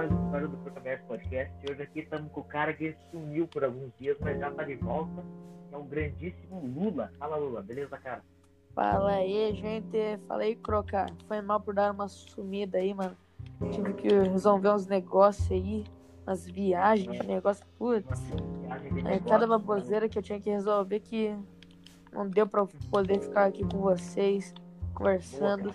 [0.00, 1.70] mais uma história do Protaverso Podcast.
[1.70, 4.76] Hoje aqui estamos com o cara que sumiu por alguns dias, mas já tá de
[4.76, 5.22] volta.
[5.70, 7.12] É o grandíssimo Lula.
[7.18, 7.60] Fala, Lula.
[7.60, 8.24] Beleza, cara?
[8.74, 9.98] Fala aí, gente.
[10.26, 11.10] Falei, Crocar.
[11.28, 13.14] Foi mal por dar uma sumida aí, mano.
[13.70, 15.84] Tive que resolver uns negócios aí,
[16.26, 17.66] umas viagens, negócio.
[17.78, 18.08] Putz.
[19.04, 21.36] É cada baboseira que eu tinha que resolver que
[22.10, 24.54] não deu pra poder ficar aqui com vocês,
[24.94, 25.64] conversando.
[25.64, 25.74] Boa,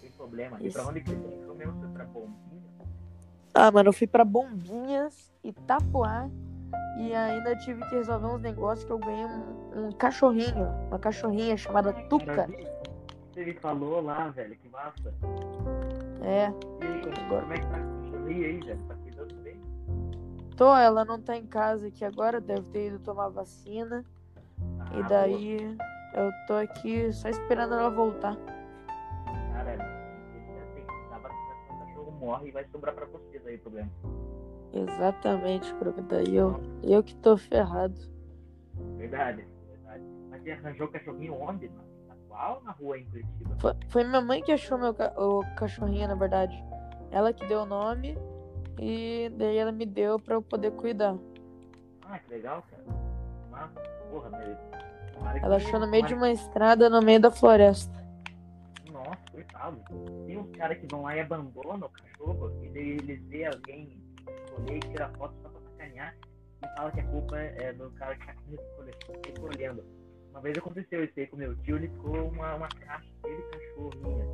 [0.00, 0.56] tem problema.
[0.60, 1.80] E pra onde que você foi mesmo?
[1.80, 2.53] Foi pra Bombinhas?
[3.54, 6.28] Ah, mano, eu fui pra Bombinhas, Itapuá.
[6.98, 11.56] E ainda tive que resolver uns negócios que eu ganhei um, um cachorrinho, uma cachorrinha
[11.56, 12.48] chamada Tuca.
[13.32, 15.14] Você me falou lá, velho, que massa.
[16.22, 16.52] É.
[16.82, 18.80] E aí, como, como é que tá a cachorrinha aí, velho?
[18.88, 19.60] Tá cuidando bem?
[20.56, 24.04] Tô, ela não tá em casa aqui agora, deve ter ido tomar vacina.
[24.80, 25.76] Ah, e daí
[26.14, 28.36] eu tô aqui só esperando ela voltar.
[32.24, 33.90] Morre e vai sobrar pra vocês aí o problema.
[34.72, 36.02] Exatamente, Croca.
[36.02, 37.94] Daí eu, eu que tô ferrado.
[38.96, 40.02] Verdade, verdade.
[40.30, 41.68] Mas você arranjou o cachorrinho onde?
[41.68, 43.56] Na Itapuá ou na rua em Curitiba?
[43.58, 46.56] Foi, foi minha mãe que achou meu ca- o cachorrinho, na verdade.
[47.10, 48.18] Ela que deu o nome
[48.80, 51.16] e daí ela me deu pra eu poder cuidar.
[52.06, 52.82] Ah, que legal, cara.
[53.50, 53.80] Massa.
[54.10, 54.56] Porra, meu.
[55.42, 58.03] Ela achou no meio de uma estrada no meio da floresta.
[59.34, 59.82] Coitado.
[60.26, 64.00] Tem uns caras que vão lá e abandonam o cachorro e daí eles vê alguém
[64.28, 66.16] escolher e tira foto só pra sacanear
[66.62, 68.34] e fala que a culpa é do cara que tá
[69.26, 69.84] recolhendo.
[70.30, 74.30] Uma vez aconteceu isso aí com meu tio, ele ficou uma, uma caixa dele cachorrinha.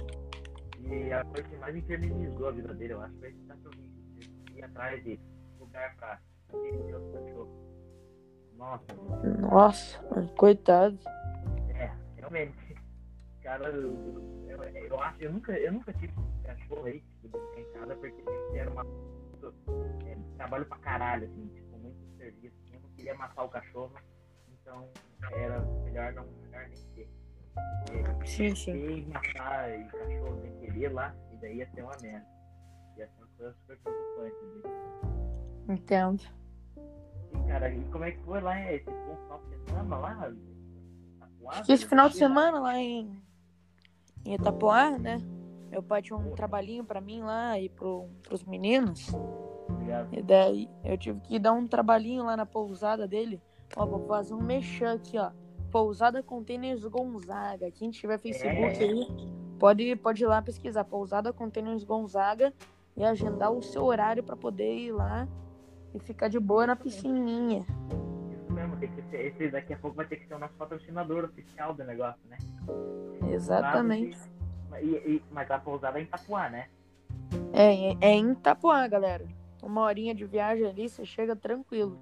[0.83, 3.91] E a coisa que mais infernizou a vida dele, eu acho, foi esse cachorrinho.
[4.51, 5.21] Ele atrás de
[5.59, 6.19] lugar pra
[6.51, 7.71] ter os cachorros.
[8.57, 8.85] Nossa,
[9.41, 10.03] Nossa,
[10.37, 10.99] coitado.
[11.75, 12.77] é, realmente.
[13.43, 14.40] Cara, eu, eu,
[14.75, 16.13] eu acho, eu nunca, eu nunca tive
[16.45, 18.85] cachorro aí, tipo, em casa, porque era uma
[20.07, 22.57] é, trabalho pra caralho, assim, tipo, muito serviço.
[22.65, 23.93] assim, Eu não queria matar o cachorro,
[24.61, 24.89] então
[25.33, 27.11] era melhor não melhor nem ter.
[27.87, 28.73] Porque Sim, sim.
[28.73, 32.27] e matar o cachorro sem querer lá, e daí ia ser uma merda.
[32.97, 34.37] Ia ser uma coisa super preocupante.
[34.45, 35.75] Né?
[35.75, 36.23] Entendo.
[37.33, 38.73] E, cara, e como é que foi lá?
[38.73, 40.35] Esse bom final de semana lá?
[41.57, 43.23] Fiquei esse final de semana lá em,
[44.25, 45.19] em Itapuá, né?
[45.71, 49.09] Meu pai tinha um trabalhinho pra mim lá e pro, pros meninos.
[50.13, 53.41] E daí eu tive que dar um trabalhinho lá na pousada dele.
[53.77, 55.31] Ó, vou fazer um mexão aqui, ó.
[55.71, 57.71] Pousada Containers Gonzaga.
[57.71, 58.85] Quem tiver Facebook É.
[58.85, 59.07] aí,
[59.59, 60.85] pode, pode ir lá pesquisar.
[60.85, 62.53] Pousada Containers Gonzaga
[62.97, 65.29] e agendar o seu horário pra poder ir lá
[65.95, 67.65] e ficar de boa na piscininha.
[68.81, 71.75] Tem que ser, esse daqui a pouco vai ter que ser o nosso patrocinador oficial
[71.75, 72.39] do negócio, né?
[73.31, 74.19] Exatamente.
[74.81, 76.69] E, e- mas a pousada é em Itapuá, né?
[77.53, 79.27] É, é, em Itapuá, galera.
[79.63, 82.01] Uma horinha de viagem ali, você chega tranquilo.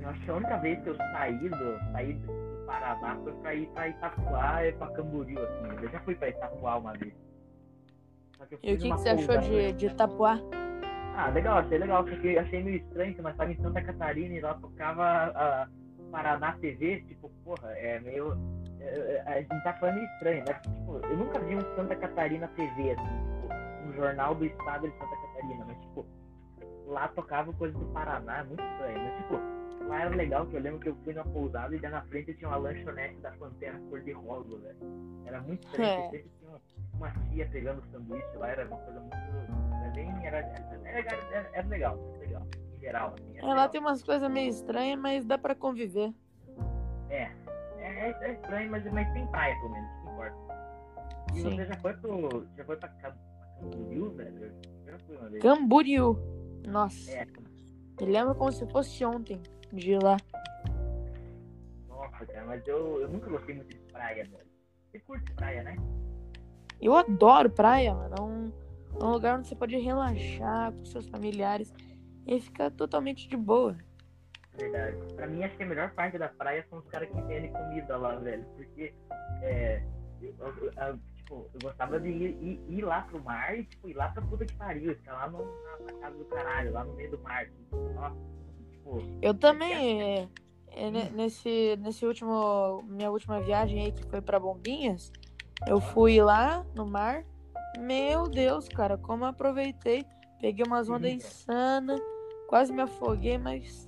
[0.00, 3.54] Eu acho que a única vez que eu saí do, saí do Paraná foi pra
[3.54, 5.84] ir pra Itapuá e pra Camboriú, assim.
[5.84, 7.14] Eu já fui pra Itapuá uma vez.
[8.62, 10.40] E o que, que você achou de, de Itapuá?
[11.16, 14.40] Ah, legal, achei legal, só que achei meio estranho nós estávamos em Santa Catarina e
[14.40, 15.68] lá tocava a
[16.10, 18.36] Paraná TV, tipo, porra, é meio.
[18.80, 20.54] é, é, a gente tá falando meio estranho, né?
[20.54, 24.98] Tipo, eu nunca vi um Santa Catarina TV, assim, tipo, um jornal do estado de
[24.98, 26.06] Santa Catarina, mas tipo,
[26.86, 30.80] lá tocava coisa do Paraná, muito estranho, mas tipo, lá era legal, que eu lembro
[30.80, 34.56] que eu fui numa pousada e já na frente tinha uma lanchonete da Pantera cor-de-rosa,
[34.58, 34.78] velho.
[35.26, 36.10] Era muito estranho, É.
[36.10, 36.60] sempre tinha uma,
[36.94, 39.16] uma tia pegando sanduíche lá, era uma coisa muito.
[39.82, 40.26] Era bem.
[40.26, 40.98] Era, era,
[41.32, 42.46] era, era, legal, era legal,
[42.86, 43.14] geral.
[43.18, 46.12] Assim, É, lá tem umas coisas meio estranhas, mas dá pra conviver.
[47.10, 47.30] É,
[47.78, 50.36] é, é estranho, mas, mas tem praia, pelo menos, que importa.
[51.34, 51.56] E Sim.
[51.56, 52.46] você já foi pro.
[52.56, 54.44] Já foi pra Ca- pra Camboriú, velho?
[54.86, 55.42] Eu já fui uma vez.
[55.42, 56.18] Camboriú.
[56.66, 57.24] Nossa, É,
[58.00, 59.40] me lembra como se fosse ontem
[59.72, 60.16] de ir lá.
[61.88, 64.46] nossa, cara, mas eu, eu nunca gostei muito de praia, velho.
[64.90, 65.76] Você curte praia, né?
[66.80, 68.14] Eu adoro praia, mano.
[68.18, 68.52] É um,
[69.00, 71.72] é um lugar onde você pode relaxar com seus familiares
[72.26, 73.76] e ficar totalmente de boa.
[74.58, 74.96] Verdade.
[75.14, 77.96] Pra mim, acho que a melhor parte da praia são os caras que vendem comida
[77.96, 78.44] lá, velho.
[78.56, 78.94] Porque,
[79.42, 79.82] é,
[80.22, 83.88] eu, eu- eu- tipo, eu gostava de ir, ir, ir lá pro mar e, tipo,
[83.88, 84.94] ir lá pra puta que pariu.
[84.96, 85.38] Ficar lá no,
[85.84, 87.46] na, casa do caralho, lá no meio do mar.
[87.94, 88.16] Nossa,
[88.70, 90.28] tipo, Eu também, é,
[90.68, 95.12] é, ne- nesse, nesse último, minha última viagem aí, que foi pra Bombinhas,
[95.66, 97.24] eu fui lá no mar.
[97.78, 100.06] Meu Deus, cara, como eu aproveitei.
[100.40, 101.14] Peguei umas ondas cara.
[101.14, 102.00] insanas,
[102.46, 103.86] quase me afoguei, mas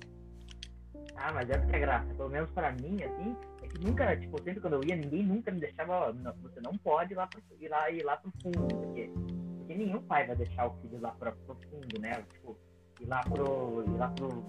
[1.15, 2.13] ah, mas essa que é graça.
[2.13, 5.51] Pelo menos pra mim, assim, é que nunca, tipo, sempre quando eu ia, ninguém nunca
[5.51, 8.31] me deixava, ó, não, você não pode ir lá, pro, ir lá, ir lá pro
[8.41, 9.11] fundo, porque
[9.69, 12.23] porque nenhum pai vai deixar o filho lá pra, pro fundo, né?
[12.33, 12.57] Tipo,
[12.99, 13.83] ir lá pro.
[13.85, 14.43] ir lá pro.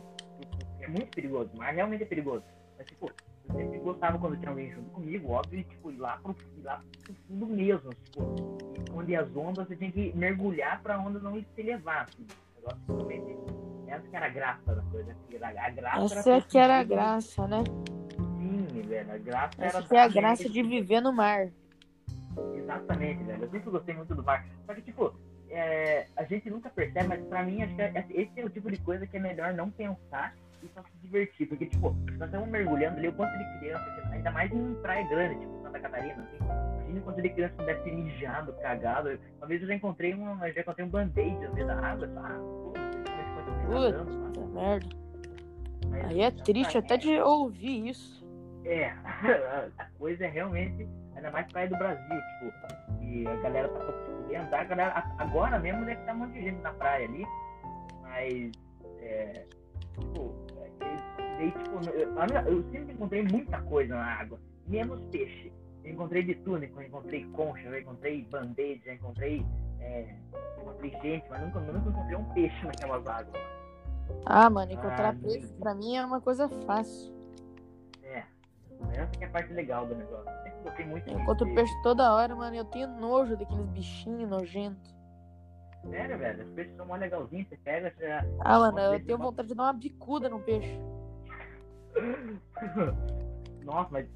[0.80, 2.42] É muito perigoso, mas realmente é perigoso.
[2.78, 6.16] Mas, tipo, eu sempre gostava quando tinha alguém junto comigo, óbvio, e, tipo, ir lá
[6.22, 8.56] pro, ir lá pro fundo mesmo, tipo,
[8.94, 12.26] onde as ondas você tem que mergulhar pra onda não se levar, assim.
[12.56, 13.69] O negócio realmente.
[13.90, 15.16] Essa que era a graça da coisa.
[15.42, 17.64] A graça Essa é que era a graça, né?
[18.38, 19.12] Sim, velho.
[19.12, 19.87] A graça Essa era.
[19.88, 21.48] que é a graça de viver no mar.
[22.54, 23.42] Exatamente, velho.
[23.44, 24.46] Eu sempre gostei muito do mar.
[24.66, 25.12] Só que, tipo,
[25.48, 28.70] é, a gente nunca percebe, mas pra mim, acho que é- esse é o tipo
[28.70, 31.48] de coisa que é melhor não pensar e só se divertir.
[31.48, 35.06] Porque, tipo, nós estamos mergulhando ali o quanto de criança, que- ainda mais em praia
[35.08, 36.44] grande, tipo Santa Catarina, assim.
[36.90, 39.19] Imagina o quanto de criança deve ter mijado, cagado.
[39.38, 42.06] Uma vez eu já encontrei um, já encontrei um band-aid no meio da água.
[42.06, 42.89] eu
[43.70, 45.00] Puta merda.
[45.88, 48.25] Mas, Aí é triste até de ouvir isso.
[48.64, 48.90] É,
[49.78, 50.87] a coisa é realmente,
[51.17, 53.93] ainda mais praia do Brasil, tipo, e a galera tá
[54.50, 54.61] tá?
[54.61, 57.26] A galera, agora mesmo deve estar um monte de gente na praia ali,
[58.02, 58.52] mas,
[59.00, 59.44] é,
[59.99, 65.52] tipo, é, daí, tipo, eu sempre encontrei muita coisa na água, menos peixe.
[65.84, 69.44] Eu encontrei de tudo, eu encontrei concha, eu encontrei band-aid, eu encontrei,
[69.81, 70.14] é,
[70.61, 73.59] encontrei gente, mas nunca, nunca encontrei um peixe naquelas águas.
[74.24, 77.12] Ah, mano, encontrar Ah, peixe pra mim é uma coisa fácil.
[78.02, 78.24] É,
[78.92, 80.28] essa que é a parte legal do negócio.
[80.28, 81.60] Eu sempre gostei muito Eu encontro peixe.
[81.62, 82.54] peixe toda hora, mano.
[82.56, 84.94] Eu tenho nojo daqueles bichinhos nojentos.
[85.88, 88.04] Sério, velho, os peixes são mó legalzinhos, você pega, você...
[88.40, 90.78] Ah, mano, eu tenho vontade de dar uma bicuda no peixe.
[93.64, 94.06] Nossa, mas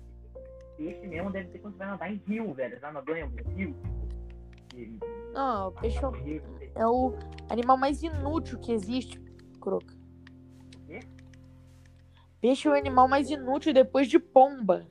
[0.76, 2.78] peixe mesmo deve ter quando você vai nadar em rio, velho.
[2.78, 3.24] Já nadou em
[3.56, 3.74] rio?
[4.74, 4.98] E-
[5.32, 6.14] Não, o peixe é no o,
[6.74, 7.14] é o
[7.48, 9.18] animal mais inútil que existe,
[9.64, 9.94] Croca.
[10.86, 11.00] quê?
[12.40, 14.86] Peixe é o animal mais inútil depois de pomba.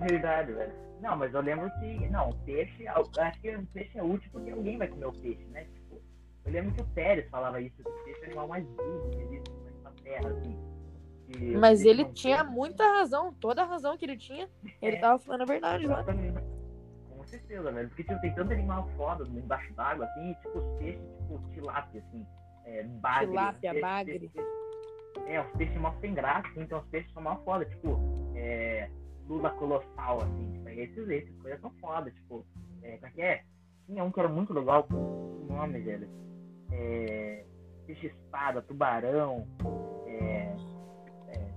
[0.00, 0.72] Verdade, velho.
[1.00, 2.08] Não, mas eu lembro que.
[2.10, 2.86] Não, peixe.
[2.86, 5.64] Acho que o peixe é útil porque alguém vai comer o peixe, né?
[5.64, 6.00] Tipo,
[6.44, 9.10] eu lembro que o Pérez falava isso, que o peixe é o animal mais burro
[9.10, 9.50] que existe
[9.82, 10.58] na terra, assim.
[11.58, 14.48] Mas peixe ele tinha tem- muita razão, toda a razão que ele tinha.
[14.82, 15.00] Ele É.
[15.00, 16.04] tava falando a verdade lá.
[16.04, 17.88] Com certeza, velho.
[17.88, 22.02] Porque tipo, tem tanto animal foda embaixo d'água, assim, e, tipo, os peixes, tipo, tilápia,
[22.06, 22.26] assim.
[22.64, 23.26] É, bagre.
[23.28, 24.18] Tilápia, peixe- bagre.
[24.20, 24.54] peixe-
[25.26, 27.98] É, os peixes mal sem graça, assim, então os peixes são mal foda, tipo,
[28.34, 28.90] é,
[29.28, 32.44] lula colossal, assim, tipo, esses, esses coisas são foda, tipo,
[32.82, 33.44] é, como é que é?
[33.86, 36.08] Tinha um que era muito legal, o nome, velho.
[36.72, 37.44] É,
[37.86, 39.46] peixe espada, tubarão,
[40.06, 40.54] é,
[41.28, 41.50] é,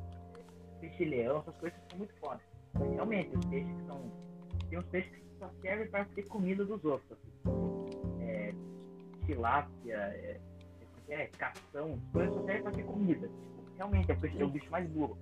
[0.79, 2.39] peixe leão, essas coisas são muito foda.
[2.73, 4.11] Mas realmente, os peixes que são.
[4.69, 7.11] Tem uns peixes que só servem para ser comida dos outros.
[7.11, 8.21] Assim.
[8.21, 8.53] É,
[9.25, 10.39] tilápia, é,
[11.09, 13.29] é, cação, as coisas só servem para ser comida.
[13.77, 15.17] Realmente, é o peixe é o bicho mais burro.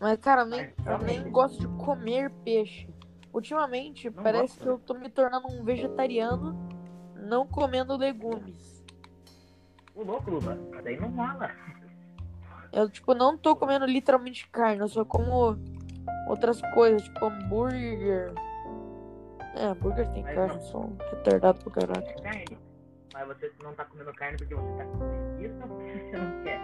[0.00, 2.88] Mas, cara, eu nem, Mas, eu nem gosto de comer peixe.
[3.32, 4.62] Ultimamente, Não parece gosta?
[4.64, 6.54] que eu tô me tornando um vegetariano
[7.16, 8.84] não comendo legumes.
[9.94, 11.50] O louco, Luba, daí não rola.
[12.72, 15.56] Eu, tipo, não tô comendo literalmente carne, eu só como
[16.28, 18.32] outras coisas, tipo hambúrguer.
[19.54, 22.06] É, hambúrguer tem Mas carne, não- sou um retardado pro caralho.
[22.08, 22.58] É carne.
[23.12, 26.42] Mas você não tá comendo carne porque você tá com preguiça ou porque você não
[26.42, 26.60] quer?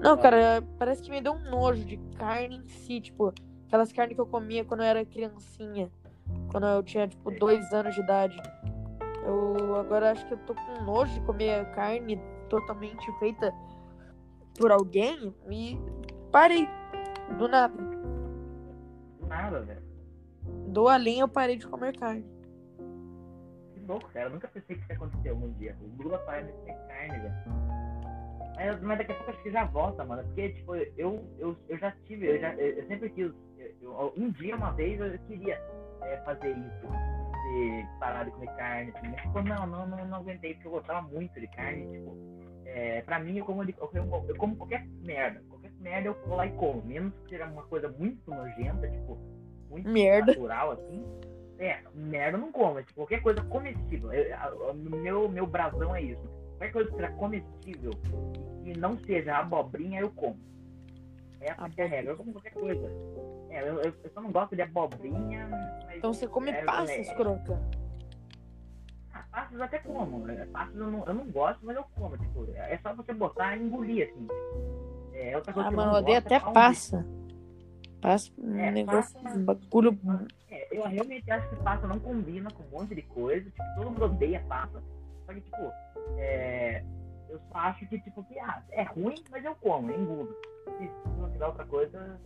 [0.00, 3.32] Não, cara, parece que me deu um nojo de carne em si, tipo,
[3.66, 5.90] aquelas carnes que eu comia quando eu era criancinha,
[6.50, 8.36] quando eu tinha, tipo, dois anos de idade.
[9.24, 13.52] Eu agora acho que eu tô com nojo de comer carne totalmente feita
[14.58, 15.78] por alguém e
[16.30, 16.68] parei.
[17.38, 17.76] Do nada.
[17.76, 19.82] Do nada, velho.
[20.68, 22.24] Do além eu parei de comer carne.
[23.86, 24.26] Louco, cara.
[24.26, 25.76] Eu nunca pensei que isso ia acontecer algum dia.
[25.80, 27.34] O Lula parece ter carne, velho.
[28.82, 30.24] Mas, daqui a pouco acho que já volta, mano.
[30.24, 33.30] Porque, tipo, eu, eu, eu já tive, eu, já, eu, sempre quis.
[33.58, 35.60] eu- eu- um dia, uma vez, eu queria
[36.02, 36.86] é, fazer isso.
[37.46, 38.92] De parar de comer carne.
[38.96, 39.08] Assim.
[39.08, 41.86] Mas, tipo, não, não, não, não aguentei, porque eu gostava muito de carne.
[41.92, 42.16] Tipo,
[42.64, 45.40] é, pra mim, eu como, de- eu, como, eu como qualquer merda.
[45.48, 46.82] Qualquer merda eu vou lá e como.
[46.82, 49.16] Menos que seja uma coisa muito nojenta, tipo,
[49.70, 50.32] muito Merda.
[50.32, 51.04] natural, assim.
[51.58, 54.12] É, merda não como, tipo, qualquer coisa comestível.
[54.12, 56.20] Eu- a- a- meu, meu brasão é isso.
[56.58, 57.90] Qualquer coisa que seja comestível
[58.64, 60.38] e não seja abobrinha, eu como.
[61.40, 62.90] Essa que é a regra, eu como qualquer coisa.
[63.50, 65.48] É, eu, eu, eu só não gosto de abobrinha,
[65.86, 65.96] mas.
[65.98, 67.58] Então você come é, passas, é, croca.
[69.14, 70.26] ah, Passas até como.
[70.26, 70.46] né?
[70.52, 72.18] Passas eu não, eu não gosto, mas eu como.
[72.18, 74.26] Tipo, é só você botar e engolir, assim.
[75.14, 76.56] É outra coisa Ah, que mano, eu odeio é até pão de-
[78.00, 78.30] passa.
[78.30, 79.98] Passa um É, negócio, passa- um bagulho.
[80.50, 83.44] É, eu realmente acho que passa não combina com um monte de coisa.
[83.50, 84.82] Tipo, todo mundo odeia passa.
[85.26, 85.72] Só que, tipo,
[86.18, 86.84] é,
[87.28, 90.36] eu só acho que, tipo, que, ah, é ruim, mas eu como, eu engulo.
[90.78, 92.20] Se, se não tiver outra coisa,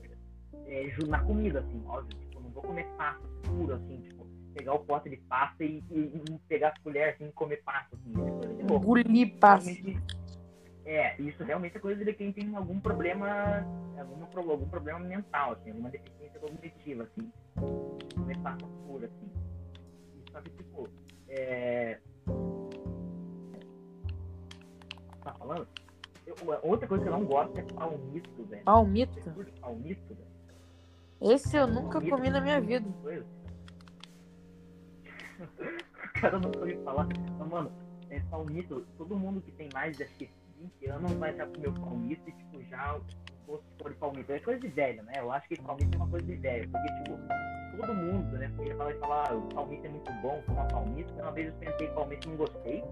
[0.67, 2.19] é, na comida, assim, óbvio.
[2.19, 4.21] Tipo, não vou comer passa puro, assim, tipo.
[4.55, 7.97] pegar o pote de pasta e, e, e pegar as colheres assim, e comer pasta.
[7.97, 8.13] Assim.
[8.59, 8.63] É.
[8.75, 9.71] Engolir pasta.
[9.71, 10.20] Realmente-
[10.91, 13.65] É, isso realmente é coisa de quem tem algum problema,
[13.97, 17.33] algum, algum problema mental, assim, alguma deficiência cognitiva, assim.
[18.17, 19.31] Comer pasta pura, assim.
[20.17, 20.89] E Só que, tipo,
[21.29, 22.01] é...
[25.23, 25.69] Tá falando?
[26.27, 28.65] Eu- outra coisa que eu não gosto é palmito, velho.
[28.65, 29.31] Palmito.
[29.61, 30.31] Palmito, velho?
[31.21, 32.93] Esse eu nunca Palmito comi na é minha vida.
[33.01, 33.27] coisa.
[35.39, 37.07] o cara nunca ouviu falar.
[37.39, 37.71] Mas, mano,
[38.11, 40.29] é palmito, todo mundo que tem mais de acho que
[40.61, 43.03] 20 anos vai já comer o palmito e, tipo, já o
[43.47, 44.33] gosto de palmito.
[44.33, 45.15] É coisa de velho, né?
[45.17, 46.71] Eu acho que palmito é uma coisa de velho.
[46.71, 47.19] Porque, tipo,
[47.77, 48.53] todo mundo, né?
[48.57, 51.13] Porque fala, fala, ah, o palmito é muito bom, toma palmito.
[51.15, 52.85] Uma vez eu tentei palmito e não gostei.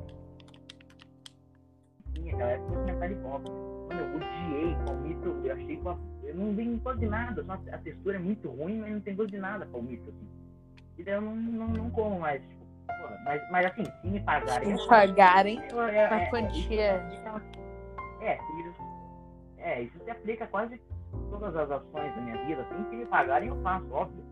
[2.15, 3.51] Sim, aquela época eu tinha pobre.
[3.51, 5.29] Mano, eu odiei palmito.
[5.45, 7.45] Eu achei que eu não tem gosto de nada.
[7.45, 10.29] Só a textura é muito ruim, mas não tem gosto de nada palmito, assim.
[10.97, 12.67] E daí eu não, não, não como mais, tipo,
[13.25, 14.77] mas, mas assim, se me pagarem.
[14.77, 16.81] Se eu- pagarem eu- é, a é, quantia.
[16.83, 17.58] É,
[18.27, 18.75] isso,
[19.59, 20.81] é, isso se aplica a quase
[21.31, 22.63] todas as ações da minha vida.
[22.63, 24.25] Assim, se me pagarem, eu faço, óbvio.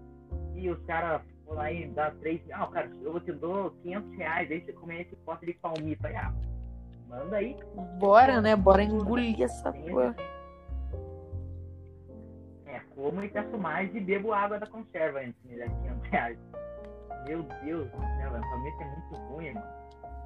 [0.54, 2.40] E os caras vão lá e dá três.
[2.52, 6.06] Ah, cara, eu te dou 500 reais, aí você come esse pote de palmito.
[6.06, 6.32] Aí, ah,
[7.08, 7.56] manda aí.
[7.98, 8.56] Bora, né?
[8.56, 10.14] Bora engolir essa Tem porra.
[12.66, 16.08] É, como e peço mais e bebo água da conserva antes de me dar 500
[16.10, 16.38] reais.
[17.26, 19.66] Meu Deus do céu, velho, palmito é muito ruim, mano.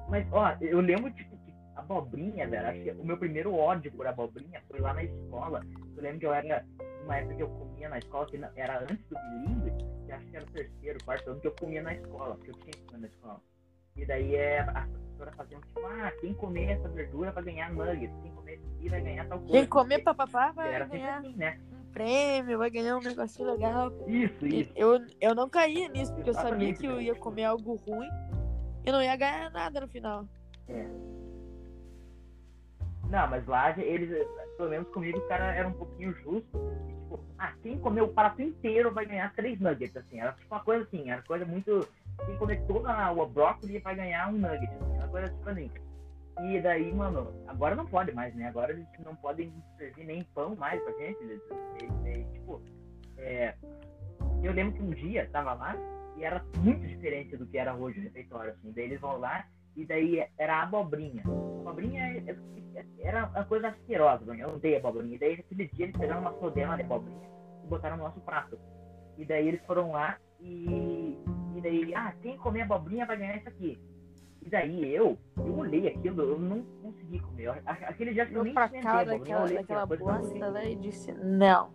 [0.07, 1.40] Mas, ó, eu lembro, tipo, que
[1.75, 5.61] abobrinha, velho, acho que o meu primeiro ódio por abobrinha foi lá na escola.
[5.95, 6.65] Eu lembro que eu era,
[7.03, 9.71] uma época que eu comia na escola, que não- era antes do bilíngue,
[10.05, 12.55] que acho que era o terceiro, quarto ano, que eu comia na escola, porque eu
[12.55, 13.41] tinha que comer na escola.
[13.95, 17.71] E daí é, a professora fazia um tipo, ah, quem comer essa verdura vai ganhar
[17.73, 19.53] nuggets, quem comer isso aqui vai ganhar tal coisa.
[19.53, 21.59] Quem comer papapá vai Era ganhar assim, né?
[21.73, 23.91] um prêmio, vai ganhar um negocinho legal.
[24.07, 24.71] Isso, E isso.
[24.75, 28.07] eu, eu não caía nisso, porque eu sabia Exatamente, que eu ia comer algo ruim
[28.85, 30.25] e não ia ganhar nada no final.
[33.11, 34.09] Não, mas lá eles,
[34.57, 36.61] pelo menos comigo, os caras eram um pouquinho justos.
[36.87, 40.21] E, tipo, ah, quem comer o prato inteiro vai ganhar três nuggets, assim.
[40.21, 41.87] Era tipo uma coisa assim, era coisa muito.
[42.25, 44.97] Quem comer toda o brócolis vai ganhar um nugget, assim.
[44.97, 45.69] Uma coisa tipo assim.
[46.43, 48.47] E daí, mano, agora não pode mais, né?
[48.47, 51.21] Agora eles não podem servir nem pão mais pra gente.
[51.21, 51.41] Eles,
[51.81, 52.61] eles- eles, tipo,
[53.17, 53.53] é,
[54.41, 55.75] eu lembro que um dia tava lá
[56.15, 58.71] e era muito diferente do que era hoje o refeitório, assim.
[58.71, 61.23] Daí eles vão lá e daí era abobrinha.
[61.61, 62.23] Abobrinha
[62.99, 65.15] era uma coisa asquerosa, eu odeio abobrinha.
[65.15, 67.29] E daí aquele dia eles pegaram uma rodela de abobrinha
[67.63, 68.59] e botaram no nosso prato.
[69.17, 71.17] E daí eles foram lá e,
[71.55, 73.79] e daí, ah, quem comer abobrinha vai ganhar isso aqui.
[74.41, 77.61] E daí eu, eu olhei aquilo, eu não consegui comer.
[77.65, 80.71] Aquele dia que eu Eu nem pra cá daquela, olhei daquela não bosta, né?
[80.71, 81.71] E disse, não.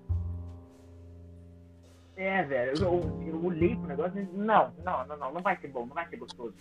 [2.17, 5.57] É, velho, eu, eu olhei pro negócio e disse, não, não, não, não, não vai
[5.59, 6.55] ser bom, não vai ser gostoso.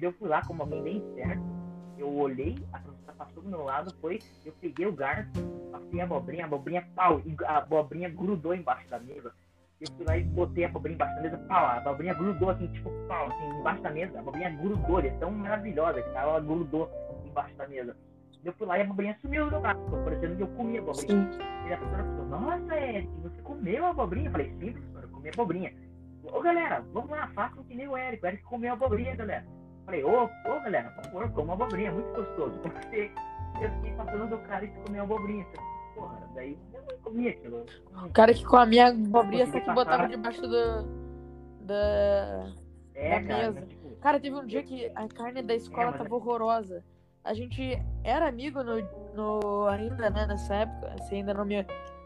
[0.00, 1.42] E eu fui lá, como alguém bem certo,
[1.98, 5.32] eu olhei, a professora passou do meu lado, foi, eu peguei o garfo,
[5.72, 9.32] passei a abobrinha, a abobrinha, pau, e a abobrinha grudou embaixo da mesa.
[9.80, 12.68] Eu fui lá e botei a abobrinha embaixo da mesa, pau, a abobrinha grudou assim,
[12.68, 16.38] tipo, pau, assim, embaixo da mesa, a abobrinha grudou, ela é tão maravilhosa que ela
[16.38, 16.88] grudou
[17.24, 17.96] embaixo da mesa.
[18.44, 20.80] Eu fui lá e a abobrinha sumiu do meu ficou parecendo que eu comi a
[20.80, 21.32] abobrinha.
[21.32, 21.38] Sim.
[21.68, 24.28] E a professora falou, nossa, Eric, você comeu a abobrinha?
[24.28, 25.74] Eu falei, sim, professora, eu comi a abobrinha.
[26.22, 28.22] Ô, galera, vamos lá, façam que nem o Eric.
[28.22, 29.57] O Eric comeu a abobrinha, galera.
[29.88, 32.52] Falei, ô, ô, galera, por favor, coma a abobrinha, é muito gostoso.
[32.60, 33.10] Comecei,
[33.62, 35.46] eu fiquei passando do cara que comeu abobrinha.
[35.94, 37.64] Porra, daí eu não comi aquilo.
[38.04, 40.82] O cara que comia abobrinha só Consegui que botava debaixo do.
[41.62, 42.52] Da.
[42.94, 43.66] É, Da cara, mesa.
[43.66, 46.84] tipo, Cara, teve um dia que a carne da escola É, mas- tava horrorosa.
[47.24, 48.76] A gente era amigo no,
[49.14, 50.94] no ainda, né, nessa época.
[50.98, 51.56] Você ainda não me.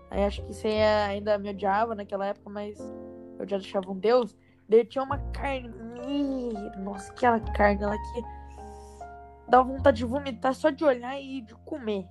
[0.08, 2.78] aí Acho que você ainda me odiava naquela época, mas
[3.40, 4.36] eu já deixava um Deus.
[4.68, 5.68] Daí tinha uma carne.
[6.06, 8.23] Ih, Nossa, aquela carne lá que
[9.49, 12.06] dá vontade de vomitar só de olhar e de comer.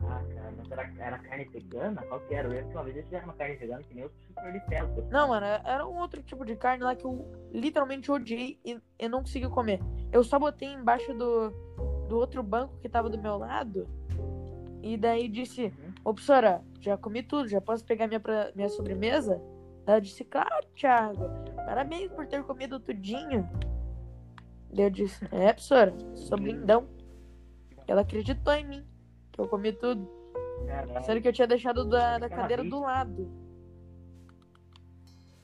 [0.00, 2.02] ah, cara, mas era, era carne vegana?
[2.02, 2.48] Qual que era?
[2.48, 4.60] Eu lembro que uma vez eles fizeram uma carne vegana que nem os super de
[4.66, 5.08] ferro.
[5.10, 9.08] Não, mano, era um outro tipo de carne lá que eu literalmente odiei e eu
[9.10, 9.80] não consegui comer.
[10.12, 11.50] Eu só botei embaixo do,
[12.08, 13.88] do outro banco que tava do meu lado.
[14.82, 15.92] E daí disse, Uhum.
[16.04, 19.40] ô professora, já comi tudo, já posso pegar minha, pra- minha sobremesa?
[19.86, 23.48] Eu disse, claro, Thiago, parabéns por ter comido tudinho.
[24.76, 26.88] Eu disse, é, professora, sou blindão.
[27.86, 28.86] Ela acreditou em mim,
[29.30, 30.08] que eu comi tudo.
[31.04, 33.30] Sendo que eu tinha deixado da, da Aquela cadeira do lado.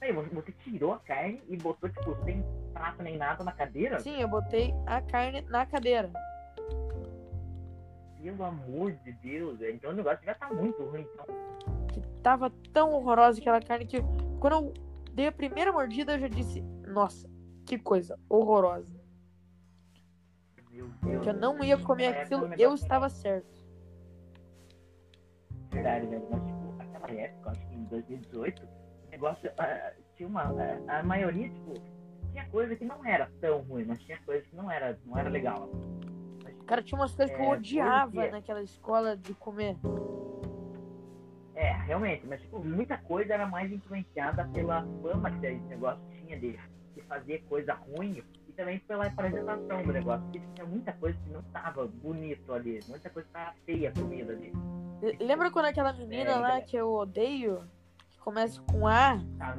[0.01, 2.43] Aí, você tirou a carne e botou, tipo, sem
[2.73, 4.01] prato nem nada na cadeira?
[4.01, 6.11] Sim, eu botei a carne na cadeira.
[8.23, 9.61] Pelo amor de Deus.
[9.61, 11.07] Então o negócio já tá muito ruim.
[11.13, 11.27] Então.
[11.93, 14.03] que tava tão horrorosa aquela carne que
[14.41, 14.75] quando eu
[15.13, 17.29] Dei a primeira mordida, eu já disse, nossa,
[17.67, 18.95] que coisa horrorosa.
[20.71, 21.23] Meu Deus.
[21.23, 23.69] Que eu não ia comer É, aquilo, um eu estava certo.
[25.71, 26.27] Verdade, velho.
[26.31, 30.43] Mas, tipo, aquela época, acho que em 2018, o negócio ah, tinha uma.
[30.43, 31.75] ah, a maioria, tipo,
[32.31, 35.29] tinha coisa que não era tão ruim, mas tinha coisa que não era, não era
[35.29, 35.69] legal.
[36.45, 39.77] Mas, Cara, tinha umas coisas que eu É, odiava naquela escola de comer.
[41.71, 46.39] É, realmente, mas tipo, muita coisa era mais influenciada pela fama que esse negócio tinha
[46.39, 46.59] de,
[46.95, 50.23] de fazer coisa ruim e também pela apresentação do negócio.
[50.25, 53.93] Porque tinha muita coisa que não tava bonito ali, muita coisa que tava feia a
[53.93, 54.53] comida ali.
[55.21, 56.69] Lembra quando aquela menina É, lá então.
[56.69, 57.63] que eu odeio,
[58.11, 59.57] que começa com A Tá,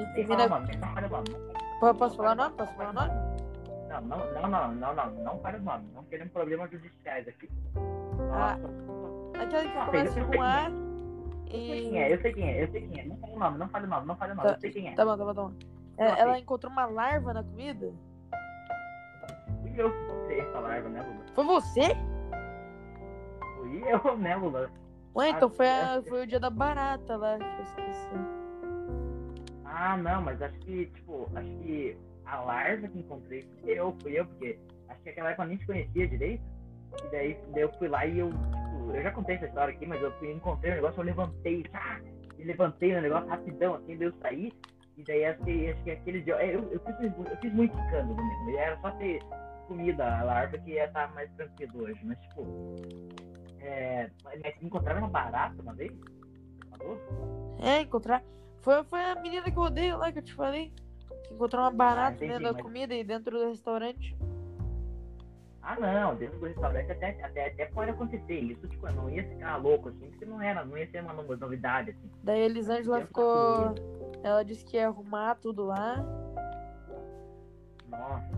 [0.00, 0.48] e termina.
[1.98, 2.54] Posso falar o nome?
[2.56, 3.12] Posso falar o nome?
[3.88, 5.84] Não, não, não, não, não, não, não fale o nome.
[5.94, 7.48] Não queremos problemas judiciais aqui.
[8.32, 8.56] Ah,
[9.38, 10.83] Aquela que Ah, começa com A
[11.60, 13.04] sei quem é, eu sei quem é, eu sei quem é.
[13.04, 14.88] Não fale o nome, não fale o nome, não fale o nome, eu sei quem
[14.88, 14.94] é.
[14.94, 15.52] Tá bom, tá bom, tá bom.
[15.96, 16.20] É.
[16.20, 17.92] Ela encontrou uma larva na comida?
[19.62, 21.24] Fui eu que comprei essa larva, né, Lula?
[21.34, 21.94] Foi você?
[23.56, 24.70] Fui eu, né, Lula?
[25.16, 28.08] Ué, então foi, a- foi o dia da barata lá que eu esqueci.
[29.64, 31.96] Ah, não, mas acho que, tipo, acho que
[32.26, 34.58] a larva que encontrei fui eu, fui eu, porque
[34.88, 36.42] acho que aquela época nem te conhecia direito.
[37.04, 39.86] E daí, daí eu fui lá e eu, tipo, eu já contei essa história aqui,
[39.86, 42.00] mas eu encontrei o negócio, eu levantei, ah,
[42.38, 44.52] levantei o negócio rapidão, assim, daí eu saí.
[44.96, 47.76] E daí acho que, acho que aquele dia, é, eu, eu, fiz, eu fiz muito
[47.76, 48.58] escândalo mesmo.
[48.58, 49.18] Era só ter
[49.66, 52.00] comida a larva que ia estar mais tranquilo hoje.
[52.04, 52.46] Mas, tipo,
[53.60, 55.92] é, mas encontraram uma barata uma vez?
[56.70, 56.96] Falou?
[57.60, 58.22] É, encontrar.
[58.60, 60.72] Foi, foi a menina que eu odeio lá que eu te falei.
[61.26, 64.16] Que encontrou uma barata entendi, dentro da mas- comida e dentro do restaurante.
[65.66, 69.56] Ah, não, dentro do restaurante até, até, até pode acontecer isso, tipo, não ia ficar
[69.56, 72.10] louco, assim, porque não era, não ia ser uma no- novidade, assim.
[72.22, 73.74] Daí a Elisângela ficou.
[74.22, 76.04] Ela disse que ia arrumar tudo lá.
[77.88, 78.28] Nossa,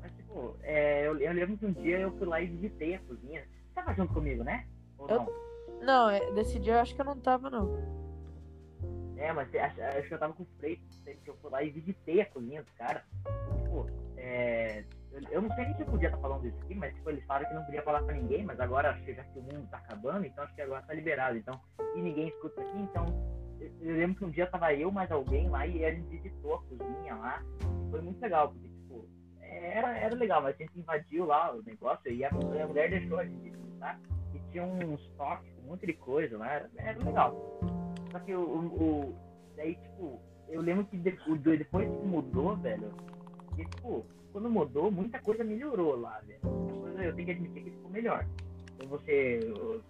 [0.00, 3.00] mas tipo, é, eu, eu lembro que um dia eu fui lá e visitei a
[3.00, 3.42] cozinha.
[3.42, 4.66] Você tava junto comigo, né?
[4.98, 5.50] Ou Eu- não?
[5.82, 7.68] Não, é, desse dia eu acho que eu não tava, não.
[9.16, 11.70] É, mas acha- acho que eu tava com o Freito, que eu fui lá e
[11.70, 13.02] visitei a cozinha dos caras.
[13.64, 14.84] Tipo, é,
[15.30, 17.48] eu, não sei nem se eu podia estar falando isso aqui, mas tipo, eles falaram
[17.48, 19.78] que não podia falar pra ninguém, mas agora acho que já que o mundo tá
[19.78, 21.36] acabando, então acho que agora tá liberado.
[21.36, 21.60] Então,
[21.96, 23.06] e ninguém escuta aqui, então
[23.60, 26.62] eu, lembro que um dia tava eu mais alguém lá e a gente visitou a
[26.62, 27.42] cozinha lá.
[27.86, 29.08] E foi muito legal, porque tipo,
[29.40, 32.32] era, era legal, mas a gente invadiu lá o negócio e a, a
[32.66, 33.98] mulher deixou a gente visitar
[34.34, 37.60] e tinha uns toques, um monte de coisa lá, era, era legal.
[38.12, 39.16] Só que o, o, o-
[39.56, 42.92] daí, tipo, eu lembro que de- o- depois que mudou, velho,
[43.56, 46.40] que, tipo, quando mudou, muita coisa melhorou lá, velho.
[46.40, 48.26] Coisa, eu tenho que admitir que ficou melhor.
[48.74, 49.40] Então você.
[49.42, 49.82] Eu,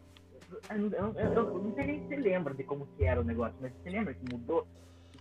[0.71, 3.55] eu, eu- eu- não sei nem se você lembra de como que era o negócio,
[3.61, 4.67] mas você lembra que mudou?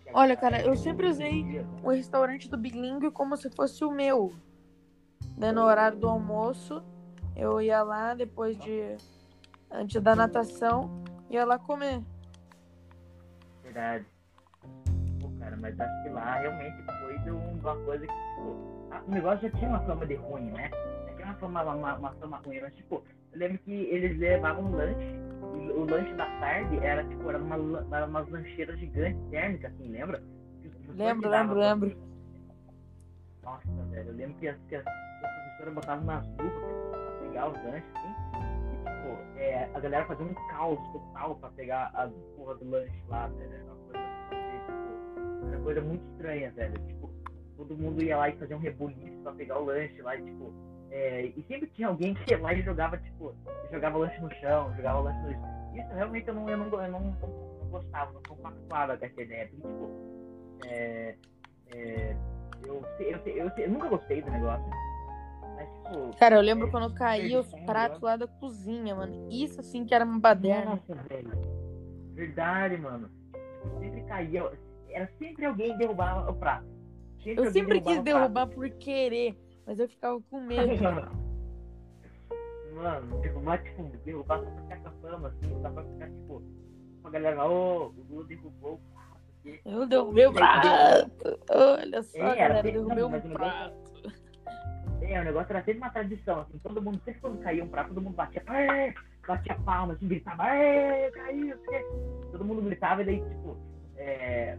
[0.03, 1.43] Que Olha, cara, eu sempre usei
[1.83, 4.33] o restaurante do Bilingue como se fosse o meu.
[5.37, 6.83] Daí no horário do almoço,
[7.35, 8.97] eu ia lá depois de.
[9.71, 12.01] Antes da natação, ia lá comer.
[13.63, 14.05] Verdade.
[15.59, 19.57] Mas acho que lá realmente foi de uma coisa que, tipo, a- o negócio já
[19.57, 20.69] tinha uma fama de ruim, né?
[21.07, 24.71] Já tinha uma fama, uma, uma fama ruim, mas, tipo, eu lembro que eles levavam
[24.71, 25.19] lanche,
[25.55, 27.55] e o lanche da tarde era, tipo, era uma,
[27.95, 30.21] era umas lancheiras gigantes térmicas, assim, lembra?
[30.95, 32.09] Lembro, lembro, lembro.
[33.43, 34.89] Nossa, velho, eu lembro que as, que as, que
[35.25, 36.51] as professoras botavam nas lupas
[36.91, 38.15] pra pegar os lanches, assim,
[38.73, 43.03] e, tipo, é, a galera fazia um caos total pra pegar as porra do lanche
[43.07, 43.69] lá, velho,
[45.47, 47.09] era coisa, muito estranha, velho, tipo,
[47.57, 50.53] todo mundo ia lá e fazia um rebuliço pra pegar o lanche lá, e, tipo,
[50.91, 53.33] é, e sempre tinha alguém que ia lá e jogava, tipo,
[53.71, 55.73] jogava lanche no chão, jogava lanche no chão.
[55.75, 59.47] Isso realmente eu não, eu não, eu não, não gostava, não compactuava com essa ideia,
[59.49, 59.89] porque, tipo,
[60.65, 61.15] é,
[61.73, 62.15] é,
[62.65, 64.65] eu, eu, eu, eu nunca gostei do negócio,
[65.55, 69.27] mas, tipo, Cara, eu lembro É, quando caía os pratos lá da cozinha, mano.
[69.29, 70.71] Isso sim que era uma baderna.
[70.71, 71.31] Nossa, velho.
[72.13, 73.09] Verdade, mano.
[73.79, 74.51] Sempre caía.
[74.91, 76.65] Era sempre alguém derrubava o prato.
[77.25, 80.71] Eu alguém sempre quis derrubar por querer, mas eu ficava com medo.
[82.73, 86.41] Mano, derrubar, tipo, derrubar só pra ficar com a fama, assim, só pra ficar, tipo,
[87.01, 89.59] pra galera, ô, o Lula derrubou o prato.
[89.65, 91.39] Eu derrubei o prato.
[91.49, 93.89] Olha só, É, era galera, derrubei um prato.
[95.01, 97.89] É, o negócio era sempre uma tradição, assim, todo mundo, sempre quando caía um prato,
[97.89, 98.93] todo mundo batia, "Aê!"
[99.27, 101.85] batia palma, assim, gritava, "Aê, caiu, não sei o quê."
[102.31, 103.57] todo mundo gritava, e daí, tipo,
[103.97, 104.57] é...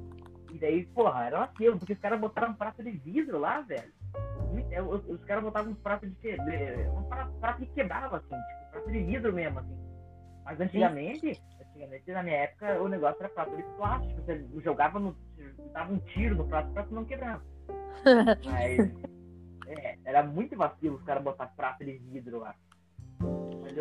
[0.52, 3.60] e daí, porra, era um apelo, porque os caras botaram um prato de vidro lá,
[3.60, 3.92] velho.
[4.70, 6.36] É, Os, os caras botavam uns pratos de, que-
[6.96, 9.78] um prato, prato que quebrava, assim, tipo, prato de vidro mesmo, assim.
[10.44, 14.20] Mas antigamente, Antigamente, na minha época, o negócio era prato de plástico.
[14.22, 15.16] Você jogava no.
[15.72, 17.42] dava um tiro no prato, o prato não quebrava.
[18.44, 18.92] Mas.
[19.66, 22.54] É, era muito vacilo os caras botar prato de vidro lá.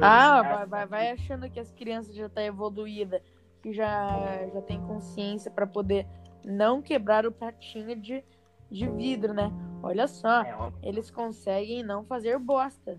[0.01, 3.21] ah, vai, vai, vai, achando que as crianças já tá evoluída,
[3.62, 6.05] que já, já tem consciência para poder
[6.43, 8.23] não quebrar o pratinho de,
[8.69, 9.52] de vidro, né?
[9.82, 12.97] Olha só, é, eles conseguem não fazer bosta.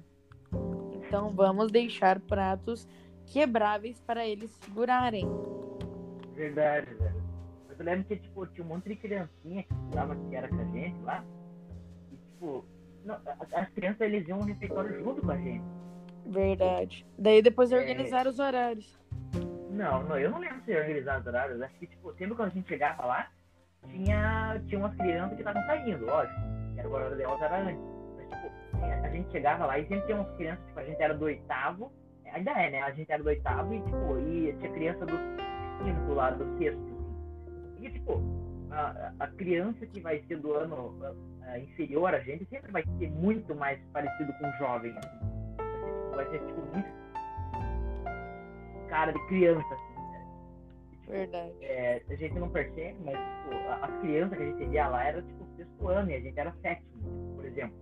[0.93, 2.89] Então vamos deixar pratos
[3.27, 5.29] quebráveis para eles segurarem.
[6.35, 7.21] Verdade, velho.
[7.79, 10.65] Eu lembro que tipo, tinha um monte de criancinha que estudava que era com a
[10.65, 11.25] gente lá.
[12.13, 12.65] E tipo,
[13.05, 13.19] não,
[13.55, 15.65] as crianças eles iam no refeitório junto com a gente.
[16.27, 17.07] Verdade.
[17.19, 17.79] Daí depois é...
[17.79, 19.00] organizaram os horários.
[19.71, 21.63] Não, não, eu não lembro se organizar os horários.
[21.63, 23.31] Acho que, tipo, sempre quando a gente chegava lá,
[23.89, 26.41] tinha, tinha umas crianças que estavam saindo, lógico.
[26.77, 27.85] Era o horário delas era antes.
[28.17, 31.15] Mas, tipo, a gente chegava lá e sempre tinha umas crianças, tipo, a gente era
[31.15, 31.93] do oitavo,
[32.33, 32.83] ainda é, né?
[32.83, 35.17] A gente era do oitavo e, tipo, e tinha criança do
[35.85, 36.81] quinto lá, do sexto.
[36.81, 37.87] Assim.
[37.87, 38.21] E, tipo,
[38.73, 43.11] a, a criança que vai ser do ano uh, inferior a gente sempre vai ser
[43.11, 44.93] muito mais parecido com o jovem.
[44.99, 46.17] Assim.
[46.17, 47.00] Vai ser, tipo, muito
[48.91, 49.95] cara de criança, assim.
[49.95, 50.27] Né?
[50.91, 51.55] Tipo, Verdade.
[51.63, 55.23] É, a gente não percebe, mas, tipo, as crianças que a gente via lá era,
[55.23, 57.77] tipo, sexto ano e a gente era sétimo, por exemplo.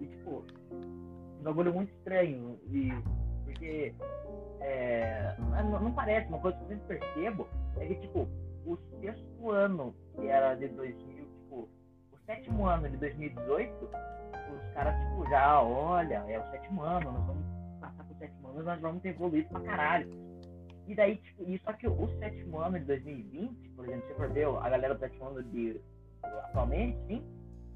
[0.00, 2.58] E, tipo, um bagulho muito estranho.
[2.66, 2.90] E,
[3.44, 3.94] porque
[4.60, 7.46] é, não, não, parece, uma coisa que eu sempre percebo
[7.78, 8.28] é que, tipo,
[8.64, 11.68] o sexto ano, que era de 2000, tipo,
[12.12, 17.26] o sétimo ano de 2018, os caras, tipo, já, olha, é o sétimo ano, nós
[17.26, 17.44] vamos
[18.24, 20.08] sétimo ano, nós vamos ter evoluído pra caralho.
[20.86, 24.46] E daí, tipo, e só que o sétimo ano de 2020, por exemplo, for ver
[24.46, 25.80] a galera do sétimo ano de
[26.22, 27.22] atualmente, sim,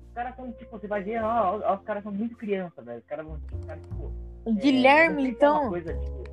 [0.06, 2.98] os caras são, tipo, você vai ver, ó, ó os caras são muito criança, velho.
[2.98, 4.12] Os caras vão, os caras, tipo.
[4.44, 5.66] O Guilherme, é, então.
[5.66, 6.24] É, coisa, tipo,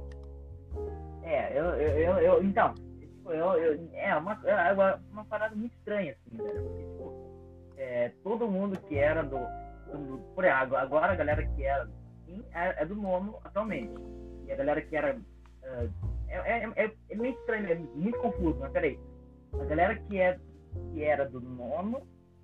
[1.24, 5.56] é, eu, eu, eu, eu, então, tipo, eu, eu, é uma, é uma, uma parada
[5.56, 6.64] muito estranha, assim, velho.
[6.64, 9.38] Porque, tipo, é, todo mundo que era do,
[9.92, 10.18] do.
[10.34, 11.88] Por agora a galera que era
[12.54, 13.94] é, é, do nono atualmente.
[14.46, 15.16] E a galera que era.
[15.16, 15.92] Uh,
[16.28, 19.00] é, é, é, meio estranho, é muito confuso, mas peraí.
[19.54, 20.40] A galera que, é,
[20.92, 22.02] que era do nono,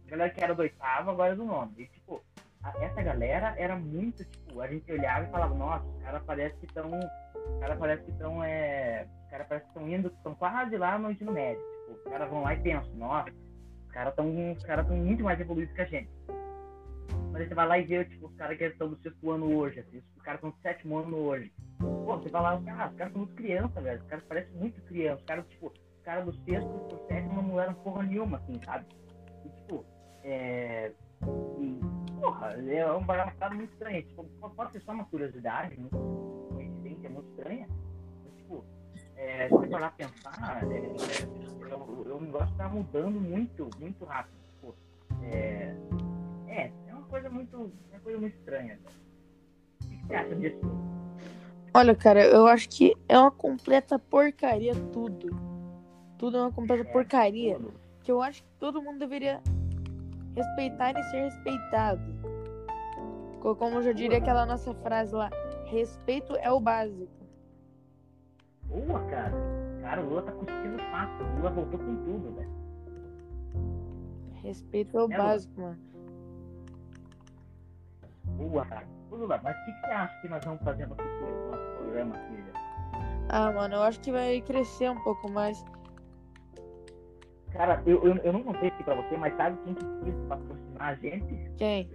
[0.08, 1.74] a galera que era do oitavo, agora é do nono.
[1.78, 2.24] E, tipo,
[2.63, 6.56] a, essa galera era muito, tipo, a gente olhava e falava, nossa, os caras parece
[6.58, 6.89] que estão.
[6.89, 8.44] Os caras parece que estão.
[8.44, 11.62] É, os caras parece que estão indo, estão quase lá no ensino médio.
[11.62, 13.32] Tipo, os caras vão lá e pensam, nossa,
[13.86, 16.10] os caras estão os caras muito mais evoluídos que a gente.
[17.32, 19.56] Mas aí você vai lá e vê, tipo, os caras que estão do sexto ano
[19.58, 21.52] hoje, assim, os caras estão do sétimo ano hoje.
[21.80, 24.02] Pô, você vai lá, ah, os caras são muito criança, velho.
[24.02, 25.20] Os caras parecem muito criança.
[25.20, 28.86] Os caras, tipo, os caras do sexto pro sétimo não eram porra nenhuma, assim, sabe?
[29.46, 29.86] E, tipo,
[30.24, 30.91] é.
[31.58, 31.80] E,
[32.20, 34.04] porra, é um parada muito estranho.
[34.04, 35.89] Tipo, pode ser só uma curiosidade, uma
[36.54, 37.67] coincidência muito estranha.
[38.26, 38.65] Mas, tipo,
[39.15, 44.04] é, se você for lá pensar, é, é, o, o negócio tá mudando muito, muito
[44.04, 44.36] rápido.
[44.50, 44.76] Tipo,
[45.24, 45.76] é,
[46.48, 46.72] é, é
[47.12, 48.80] coisa muito, uma coisa muito estranha.
[49.82, 50.62] O que você acha disso?
[51.74, 55.30] Olha, cara, eu acho que é uma completa porcaria tudo.
[56.17, 57.56] Tudo é uma completa é, porcaria.
[57.56, 57.74] Tudo.
[58.02, 59.41] Que eu acho que todo mundo deveria
[60.36, 62.02] respeitar e ser respeitado.
[63.41, 65.30] Como já diria aquela nossa frase lá,
[65.65, 67.12] respeito é o básico.
[68.63, 69.34] Boa, cara.
[69.82, 71.26] Cara, o Lula tá cuspindo fácil.
[71.26, 72.62] O Lula voltou com tudo, velho.
[74.43, 75.71] Respeito é o é, básico, Lula.
[75.71, 75.91] mano.
[78.38, 78.88] Boa, cara.
[79.12, 81.52] Lula, mas o que, que, você acha que nós vamos fazer no futuro com o
[81.52, 82.44] nosso programa aqui?
[83.30, 85.63] Ah, mano, eu acho que vai crescer um pouco mais.
[87.52, 90.88] Cara, eu, eu, eu não contei aqui pra você, mas sabe quem que quis patrocinar
[90.88, 91.52] a gente?
[91.58, 91.91] Quem?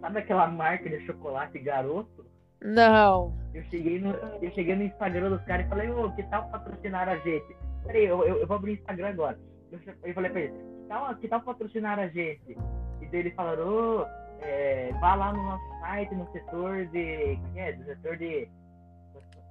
[0.00, 2.26] Sabe aquela marca de chocolate garoto?
[2.60, 3.34] Não.
[3.52, 7.08] Eu cheguei no, eu cheguei no Instagram dos caras e falei, ô, que tal patrocinar
[7.08, 7.56] a gente?
[7.84, 9.38] Peraí, eu, eu, eu vou abrir o Instagram agora.
[9.70, 12.56] Eu, eu falei pra ele, que tal, que tal patrocinar a gente?
[13.00, 17.36] E daí ele falou, ô, é, vá lá no nosso site, no setor de.
[17.36, 17.72] Como é?
[17.72, 18.48] Do setor de.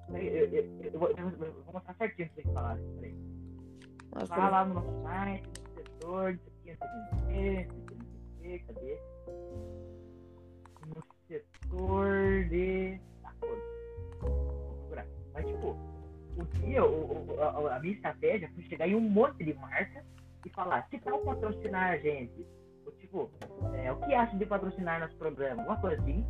[0.09, 2.83] Eu, eu, eu, eu vou, vou, mostrar certinho pra vocês falarem.
[2.99, 3.15] Peraí.
[4.27, 6.75] Vá lá no nosso site, no setor de.
[8.67, 8.99] Cadê?
[10.87, 12.99] No setor de.
[13.21, 13.33] Tá,
[14.21, 15.07] Vou procurar.
[15.33, 15.75] Mas, tipo,
[16.37, 20.03] o dia, o, a, a minha estratégia foi chegar em um monte de marcas
[20.45, 22.45] e falar: que tal patrocinar a gente?
[23.13, 23.31] Tipo,
[23.75, 25.63] é, o que acha de patrocinar nosso programa?
[25.63, 26.25] Uma coisa assim.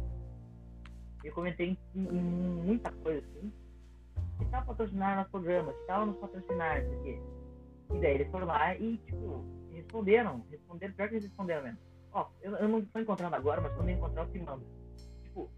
[1.23, 3.53] Eu comentei em, em muita coisa assim.
[4.37, 5.71] Que tal patrocinar nosso programa?
[5.71, 6.83] Que tal nos patrocinar?
[6.83, 7.21] Isso aqui?
[7.93, 10.43] E daí eles foram lá e, tipo, responderam.
[10.49, 11.79] Responderam, pior que eles responderam mesmo.
[12.11, 14.65] Ó, eu, eu não tô encontrando agora, mas quando eu encontrar eu te mando.
[15.23, 15.49] Tipo,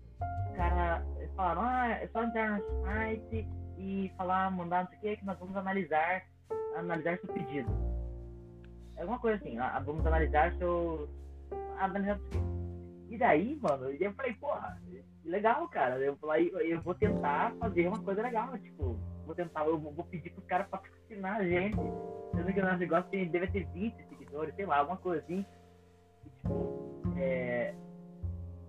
[0.50, 1.04] os caras
[1.36, 5.26] falaram, ah, é só entrar no site e falar, mandar não sei o que, que
[5.26, 6.24] nós vamos analisar,
[6.76, 7.70] analisar seu pedido.
[8.98, 11.10] É alguma coisa assim, vamos analisar seu.
[11.80, 12.20] Analisar
[13.10, 14.82] e daí, mano, eu falei, porra,
[15.24, 15.98] legal, cara.
[16.00, 20.32] Eu falei, eu vou tentar fazer uma coisa legal, tipo, vou tentar, eu vou pedir
[20.32, 21.78] pros caras patrocinar a gente.
[22.36, 25.46] Sendo que o nosso negócio tem, deve ter 20 seguidores, sei lá, alguma coisa assim.
[26.26, 27.74] E, tipo, é.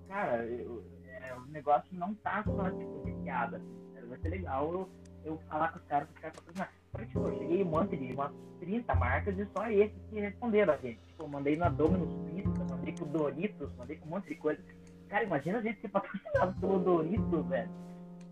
[0.06, 3.56] Cara, eu, é, o negócio não tá só, tipo, piada.
[3.56, 4.88] Assim, vai ser legal eu,
[5.26, 6.72] eu falar com os caras, os caras patrocinar.
[6.92, 10.72] Porque, tipo, eu cheguei um monte de umas 30 marcas e só esses que responderam
[10.72, 11.00] a gente.
[11.06, 14.62] Tipo, eu mandei na Dominus Pizza, mandei pro Doritos, mandei com um monte de coisa.
[15.08, 17.70] Cara, imagina a gente ser patrocinado pelo Doritos, velho.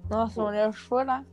[0.08, 1.24] Nossa, mano, eu chorar.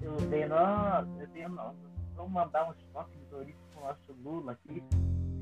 [0.00, 1.76] Eu tenho, nossa, eu tenho, nossa,
[2.14, 4.82] vamos mandar um estoque de Doritos pro nosso Lula aqui.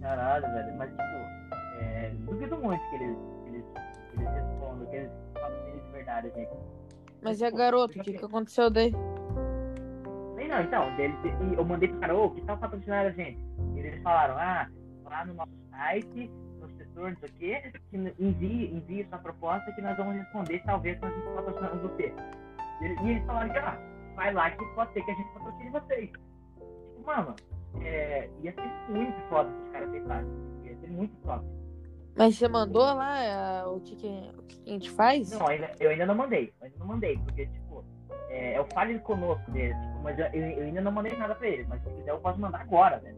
[0.00, 0.76] Caralho, velho.
[0.76, 1.02] Mas, tipo,
[1.80, 3.64] é, duvido muito que eles, que eles,
[4.10, 6.85] que eles respondam, que eles façam de verdade, gente.
[7.22, 8.92] Mas e a garota, o que, que aconteceu daí?
[10.56, 11.16] Não, então, eles,
[11.54, 13.38] eu mandei pro cara, ô, que tal patrocinar a gente?
[13.74, 14.66] E eles falaram, ah,
[15.04, 17.72] lá no nosso site, no setor, não sei o quê,
[18.18, 22.14] envie, envie sua proposta que nós vamos responder, talvez nós patrocinamos você.
[22.80, 23.78] E, e eles falaram que, ah,
[24.14, 26.10] vai lá que pode ser que a gente patrocine vocês.
[26.10, 27.36] Tipo, mano,
[27.82, 30.32] é, ia ser muito foda se os caras aceitassem.
[30.64, 31.44] Ia ser muito top.
[32.16, 35.30] Mas você mandou lá é, o, que, que, o que a gente faz?
[35.30, 36.52] Não, ainda, eu ainda não mandei.
[36.60, 37.84] Eu ainda não mandei, porque, tipo,
[38.30, 41.46] é, é o fale conosco dele, tipo, mas eu, eu, ainda não mandei nada pra
[41.46, 43.16] ele, mas se quiser eu posso mandar agora, velho.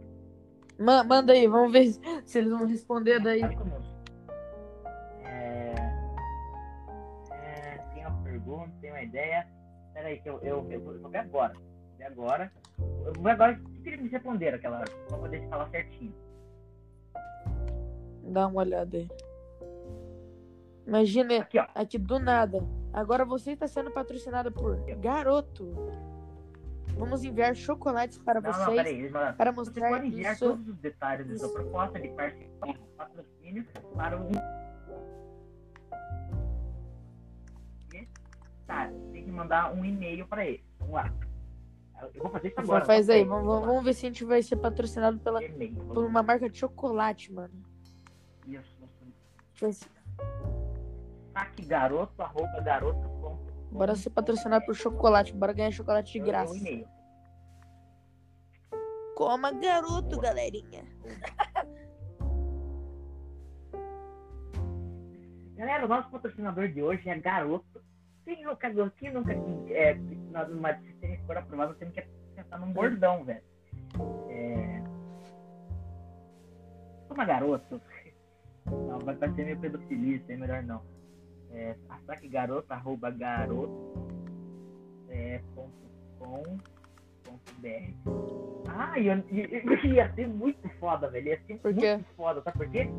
[0.80, 1.86] Ma manda aí, vamos ver
[2.24, 3.40] se eles vão responder daí.
[3.40, 3.94] Fale conosco.
[5.24, 5.74] É,
[7.30, 9.46] é, tem uma pergunta, tem uma ideia.
[9.94, 11.54] Peraí, que eu, eu, eu, eu vou ver agora.
[11.54, 12.52] Vou ver agora.
[12.78, 16.14] Eu vou ver agora o que eles me responderam aquela hora, pra poder falar certinho.
[18.28, 19.08] Dá uma olhada aí.
[20.86, 22.64] Imagina, Aqui, aqui do nada.
[22.92, 25.74] Agora você está sendo patrocinado por Garoto.
[26.96, 29.36] Vamos enviar chocolates para Não, não, vocês peraí, eles mandaram.
[29.36, 30.44] para Você mostrar pode enviar isso.
[30.48, 32.08] todos os detalhes da sua proposta de
[32.96, 33.64] patrocínio
[33.94, 34.30] para um.
[38.66, 40.62] Tá, tem que mandar um e-mail para ele.
[40.78, 41.12] Vamos lá.
[42.14, 42.84] Eu vou fazer isso agora.
[42.84, 45.40] Faz aí, vamos, vamos- ver se a gente vai ser patrocinado pela,
[45.92, 47.54] por uma marca de chocolate, mano.
[51.32, 53.08] Saque garoto, arroba garoto.
[53.70, 56.54] Bora ser patrocinado por chocolate, bora ganhar chocolate de graça.
[59.16, 60.84] Coma garoto, galerinha.
[65.56, 67.82] Galera, o nosso patrocinador de hoje é Garoto.
[68.24, 72.02] Quem nunca, quem nunca é, numa se for aprovado, temos que
[72.36, 73.42] pensar num bordão, velho.
[74.28, 74.84] É...
[77.08, 77.80] Toma Garoto.
[78.70, 80.82] Não, vai ser meio pedofilia, isso é melhor não.
[81.50, 83.72] É, ataque garoto, arroba garoto,
[85.08, 85.72] é, ponto
[86.18, 86.42] com,
[87.24, 87.92] ponto br.
[88.68, 89.24] Ah, e eu,
[89.84, 91.28] ia ser muito foda, velho.
[91.28, 92.04] Ia ser Por muito quê?
[92.16, 92.90] foda, sabe por quê?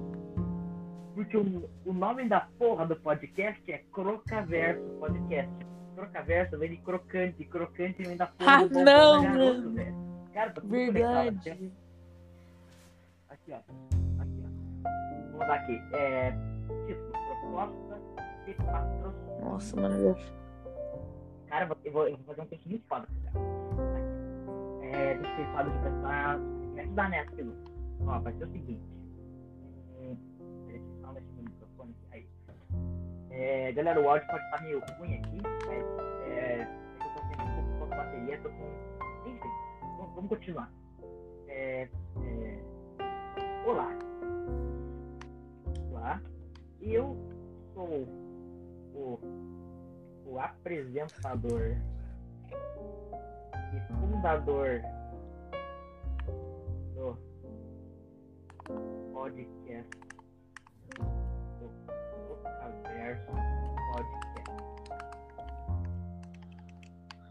[1.13, 5.51] Porque o, o nome da porra do podcast é Crocaverso Podcast.
[5.95, 9.95] Crocaverso vem de crocante, crocante vem da porra Ah, do não, garoto, velho.
[10.33, 10.69] Cara, tá tudo.
[10.69, 11.71] Verdade.
[13.29, 13.55] Aqui, ó.
[14.21, 15.18] Aqui, ó.
[15.39, 15.81] Vou mandar aqui.
[15.93, 16.31] É.
[16.85, 18.01] Título, proposta
[18.45, 19.41] de patrocínio.
[19.41, 20.15] Nossa, mano.
[21.47, 23.39] Cara, eu vou- eu vou, fazer um texto muito foda, cara.
[23.95, 24.85] Aqui.
[24.95, 26.37] É, deixa eu falar de pensar.
[26.37, 27.55] Me ajudar nessa, Pilu.
[28.05, 28.83] Ó, vai ser o seguinte.
[30.01, 30.17] Hum,
[30.67, 32.27] Deixa eu mexer no microfone aqui.
[33.31, 33.31] Aí.
[33.31, 35.85] É, galera, o áudio pode estar meio ruim aqui, mas
[36.27, 39.29] é, eu tô tendo um pouco de bateria, tô com.
[39.29, 39.49] Enfim,
[39.97, 40.71] vamos, vamos continuar.
[41.47, 41.87] É,
[42.23, 42.59] é,
[43.65, 44.08] olá.
[45.99, 46.21] Olá.
[46.79, 47.13] Eu
[47.73, 48.07] sou
[48.95, 49.19] o
[50.25, 51.75] o apresentador
[53.73, 54.81] e fundador
[56.95, 57.17] do
[59.13, 59.99] podcast
[60.95, 61.69] do
[62.29, 63.31] Bocaverso
[63.91, 64.51] Podcast.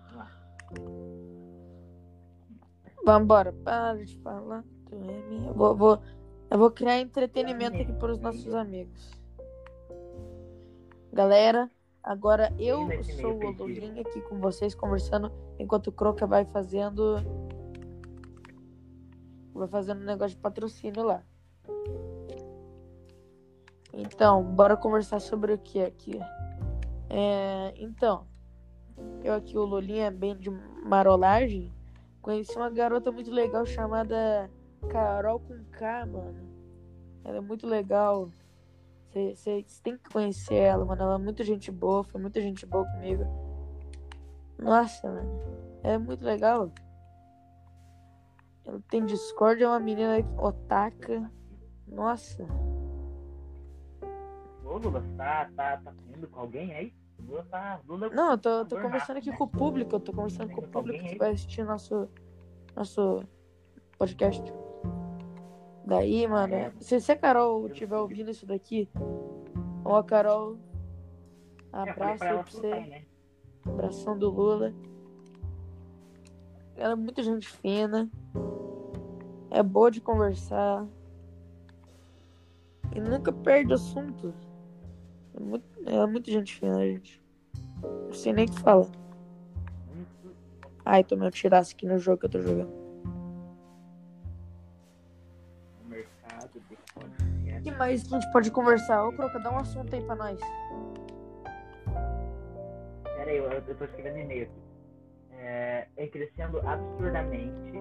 [0.02, 0.28] Vamos lá.
[3.06, 4.62] Vambora, para de falar.
[4.84, 6.02] Tu é vou, vou-
[6.50, 9.10] eu vou criar entretenimento aqui para os nossos amigos.
[11.12, 11.70] Galera,
[12.02, 12.88] agora eu
[13.20, 13.50] sou o.
[13.52, 17.16] Login aqui com vocês, conversando, enquanto o Croca vai fazendo.
[19.52, 21.22] Vai fazendo um negócio de patrocínio lá.
[23.92, 26.20] Então, bora conversar sobre o que aqui?
[27.10, 28.26] É, então,
[29.24, 31.72] eu aqui, o Lolinha, bem de marolagem,
[32.22, 34.48] conheci uma garota muito legal chamada
[34.88, 36.48] Carol com K, mano.
[37.24, 38.30] Ela é muito legal.
[39.12, 41.02] Você tem que conhecer ela, mano.
[41.02, 43.24] Ela é muito gente boa, foi muita gente boa comigo.
[44.58, 45.40] Nossa, mano.
[45.82, 46.70] É muito legal.
[48.64, 51.30] Ela tem Discord, é uma menina otaka.
[51.86, 52.44] Nossa.
[54.64, 56.94] Ô, Lula, tá, tá, tá indo com alguém aí?
[57.18, 57.80] Lula tá.
[57.86, 59.96] Lula Não, eu tô, tô conversando aqui com o público.
[59.96, 62.08] Eu tô conversando com o público que vai assistir nosso,
[62.76, 63.22] nosso
[63.98, 64.42] podcast.
[65.88, 68.90] Daí, mano, se, se a Carol estiver ouvindo isso daqui,
[69.82, 70.58] ó, a Carol,
[71.72, 72.68] abraço aí pra você.
[72.68, 73.04] Né?
[73.64, 74.74] Abração do Lula.
[76.76, 78.10] Ela é muito gente fina.
[79.50, 80.86] É boa de conversar.
[82.94, 84.34] E nunca perde assunto.
[85.34, 87.22] É muito, é muito gente fina, gente.
[87.82, 88.90] Não sei nem o que falar.
[90.84, 92.77] Ai, tomei um tiraço aqui no jogo que eu tô jogando.
[97.70, 99.04] Que mais a gente pode conversar?
[99.06, 100.40] Ô, Croca, dá um assunto aí pra nós.
[103.04, 104.60] Pera aí, eu, eu tô escrevendo e-mail aqui.
[105.32, 107.72] É, é crescendo absurdamente.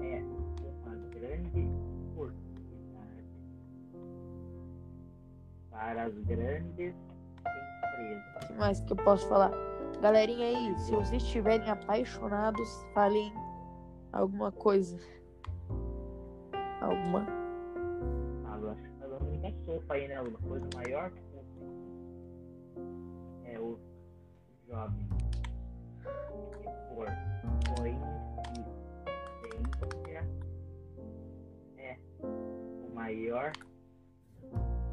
[0.00, 0.24] E é
[0.84, 1.70] uma grande
[2.12, 3.24] oportunidade
[5.70, 6.94] para as grandes
[7.92, 8.34] empresas.
[8.42, 9.52] O que mais que eu posso falar?
[10.00, 13.32] Galerinha aí, se vocês estiverem apaixonados, falem
[14.12, 14.98] alguma coisa
[16.80, 17.43] alguma?
[19.74, 20.20] Sopa aí, né?
[20.20, 21.22] Uma coisa maior que
[23.46, 23.78] é o
[24.68, 25.08] jovem
[25.98, 26.04] que
[26.88, 27.08] for
[27.78, 28.14] coincidência
[31.78, 33.50] é o maior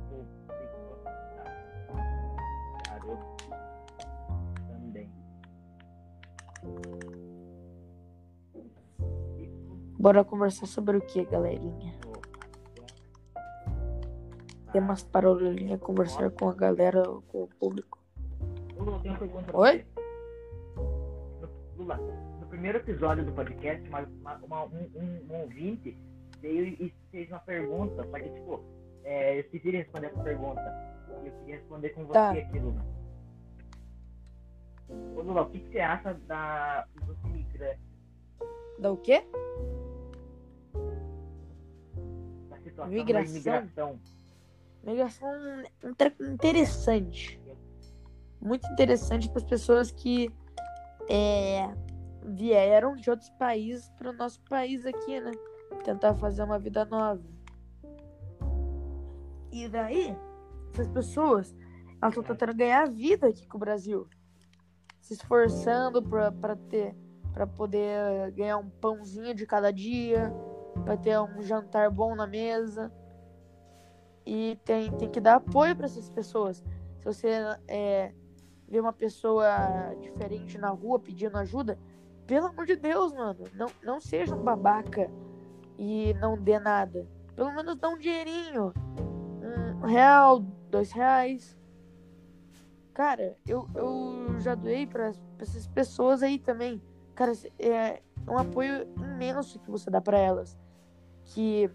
[0.09, 1.03] público
[2.87, 3.35] garoto
[4.67, 5.11] também.
[9.99, 12.00] Bora conversar sobre o que, galerinha?
[14.71, 17.99] Temas para o conversar com a galera, com o público.
[18.77, 19.85] Lula, eu tenho uma pergunta Oi?
[21.77, 21.97] Lula,
[22.39, 24.07] no primeiro episódio do podcast, uma,
[24.43, 25.97] uma, um, um, um, ouvinte
[26.39, 28.63] veio e fez uma pergunta, só que, tipo,
[29.03, 30.61] é, eu queria responder essa pergunta.
[31.21, 32.31] E eu queria responder com você tá.
[32.31, 32.85] aqui, Lula.
[34.89, 37.81] Ô, Lula, o que, que você acha da, dos imigrantes?
[38.79, 39.23] Da o quê?
[42.63, 43.31] situação migração.
[43.31, 43.99] imigração.
[44.83, 45.29] Migração
[46.19, 47.39] interessante.
[48.41, 50.33] Muito interessante para as pessoas que
[51.09, 51.69] é,
[52.25, 55.31] vieram de outros países para o nosso país aqui, né?
[55.83, 57.21] Tentar fazer uma vida nova.
[59.51, 60.17] E daí,
[60.73, 61.55] essas pessoas,
[62.01, 64.07] elas estão tentando ganhar vida aqui com o Brasil.
[65.01, 66.95] Se esforçando para ter
[67.33, 70.33] para poder ganhar um pãozinho de cada dia,
[70.83, 72.91] para ter um jantar bom na mesa.
[74.25, 76.63] E tem, tem que dar apoio para essas pessoas.
[76.97, 77.29] Se você
[77.67, 78.13] é,
[78.67, 79.47] vê uma pessoa
[79.99, 81.77] diferente na rua pedindo ajuda,
[82.27, 85.09] pelo amor de Deus, mano, não, não seja um babaca
[85.77, 87.07] e não dê nada.
[87.35, 88.73] Pelo menos dá um dinheirinho.
[89.83, 91.57] Um real, dois reais.
[92.93, 96.81] Cara, eu, eu já doei para essas pessoas aí também.
[97.15, 100.57] Cara, é um apoio imenso que você dá para elas
[101.25, 101.69] que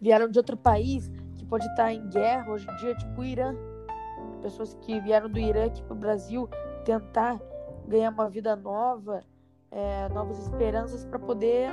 [0.00, 1.10] vieram de outro país,
[1.48, 3.54] pode estar em guerra hoje em dia, tipo o Irã.
[4.42, 6.48] Pessoas que vieram do Irã aqui para o Brasil
[6.84, 7.40] tentar
[7.86, 9.22] ganhar uma vida nova,
[9.70, 11.70] é, novas esperanças para poder,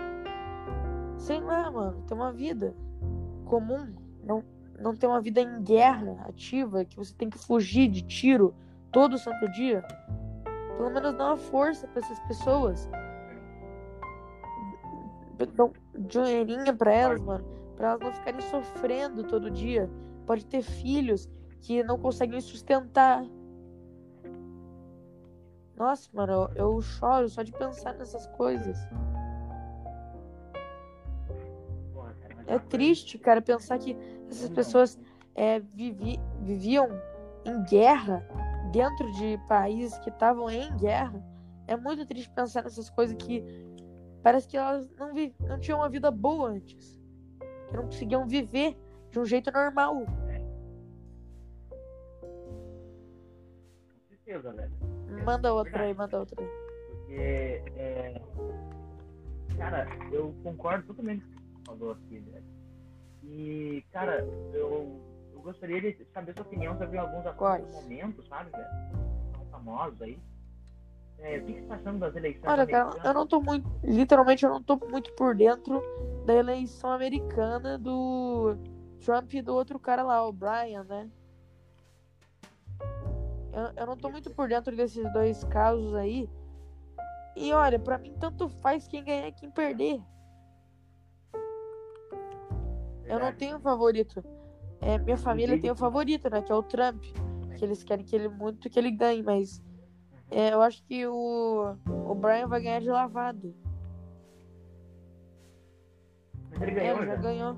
[1.17, 2.75] sei lá, mano, ter uma vida
[3.45, 4.43] comum, não,
[4.79, 8.53] não ter uma vida em guerra ativa, que você tem que fugir de tiro
[8.91, 9.83] todo santo dia.
[10.77, 12.89] Pelo menos dá uma força para essas pessoas
[15.55, 17.43] dão dinheirinho pra elas, mano.
[17.75, 19.89] Pra elas não ficarem sofrendo todo dia.
[20.25, 21.29] Pode ter filhos
[21.61, 23.25] que não conseguem sustentar.
[25.75, 28.77] Nossa, mano, eu, eu choro só de pensar nessas coisas.
[32.45, 33.97] É triste, cara, pensar que
[34.29, 34.99] essas pessoas
[35.33, 36.89] é, vivi, viviam
[37.45, 38.27] em guerra
[38.71, 41.23] dentro de países que estavam em guerra.
[41.65, 43.43] É muito triste pensar nessas coisas que
[44.23, 46.97] Parece que elas não, vi, não tinham uma vida boa antes.
[47.73, 48.77] Que não conseguiam viver
[49.09, 50.05] de um jeito normal.
[53.89, 54.71] Com certeza, velho.
[55.25, 56.47] Manda outra aí, manda outra aí.
[56.91, 58.21] Porque, é...
[59.57, 62.45] cara, eu concordo totalmente com o que você falou aqui, velho.
[63.23, 64.19] E, cara,
[64.53, 65.01] eu,
[65.33, 68.67] eu gostaria de saber sua opinião sobre alguns assuntos do momento, sabe, velho?
[69.31, 70.19] São famosos aí.
[71.19, 72.45] É, o que, você está achando das eleições?
[72.45, 73.69] Olha, cara, eu não tô muito.
[73.83, 75.81] Literalmente, eu não tô muito por dentro
[76.25, 78.57] da eleição americana do
[79.03, 81.09] Trump e do outro cara lá, o Brian, né?
[83.53, 86.29] Eu, eu não tô muito por dentro desses dois casos aí.
[87.35, 90.01] E olha, pra mim tanto faz quem ganhar e quem perder.
[93.05, 94.23] Eu não tenho um favorito.
[94.81, 96.41] É, minha família tem o favorito, né?
[96.41, 97.03] Que é o Trump.
[97.57, 99.61] Que eles querem que ele muito que ele ganhe, mas
[100.35, 103.53] eu acho que o, o Brian vai ganhar de lavado.
[106.49, 107.21] Mas ele É, ganhou, já já.
[107.21, 107.57] ganhou.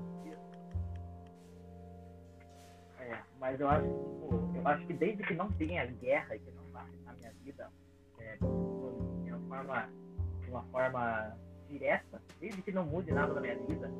[3.00, 6.50] É, mas eu acho, que, eu acho que desde que não tenha guerra e que
[6.52, 7.70] não vá afetar a minha vida
[8.18, 9.88] é, de uma forma,
[10.42, 11.36] de uma forma
[11.68, 13.90] direta, desde que não mude nada na minha vida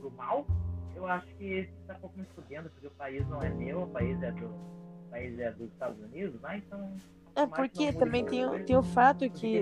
[0.00, 0.46] pro mal,
[0.94, 4.20] eu acho que tá pouco me fudendo, porque o país não é meu, o país
[4.22, 6.58] é do, o país é dos Estados Unidos, né?
[6.58, 6.96] Então.
[7.36, 9.60] É porque também tem, o- tem o fato que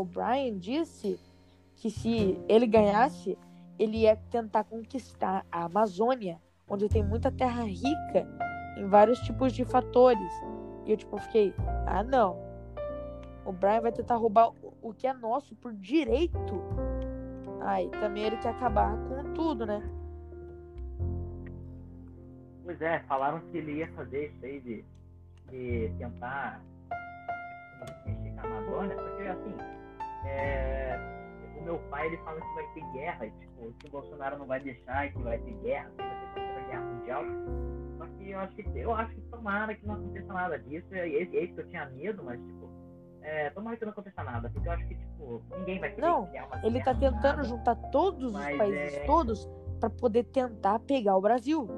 [0.00, 1.20] o Brian disse
[1.76, 3.38] que se ele ganhasse,
[3.78, 8.26] ele ia tentar conquistar a Amazônia, onde tem muita terra rica
[8.78, 10.32] em vários tipos de fatores.
[10.86, 11.54] E eu tipo fiquei,
[11.86, 12.38] ah não.
[13.44, 14.50] O Brian vai tentar roubar
[14.82, 16.62] o- que é nosso por direito.
[17.60, 19.82] Aí também ele quer acabar com tudo, né?
[22.64, 24.84] Pois é, falaram que ele ia fazer isso aí de,
[25.52, 26.60] de tentar
[28.06, 29.54] mexer com a Amazônia, porque assim,
[30.24, 30.98] é,
[31.58, 34.60] o meu pai ele fala que vai ter guerra, tipo, que o Bolsonaro não vai
[34.60, 37.24] deixar e que vai ter guerra, que vai ter terceira guerra mundial.
[37.98, 40.86] Só que eu acho que eu acho que tomara que não aconteça nada disso.
[40.92, 42.68] É, isso que eu tinha medo, mas tipo,
[43.20, 46.26] é, tomara que não aconteça nada, porque eu acho que tipo, ninguém vai querer Não,
[46.28, 47.44] criar uma Ele tá guerra, tentando nada.
[47.44, 49.48] juntar todos os países, é- todos,
[49.78, 51.68] para poder tentar pegar o Brasil.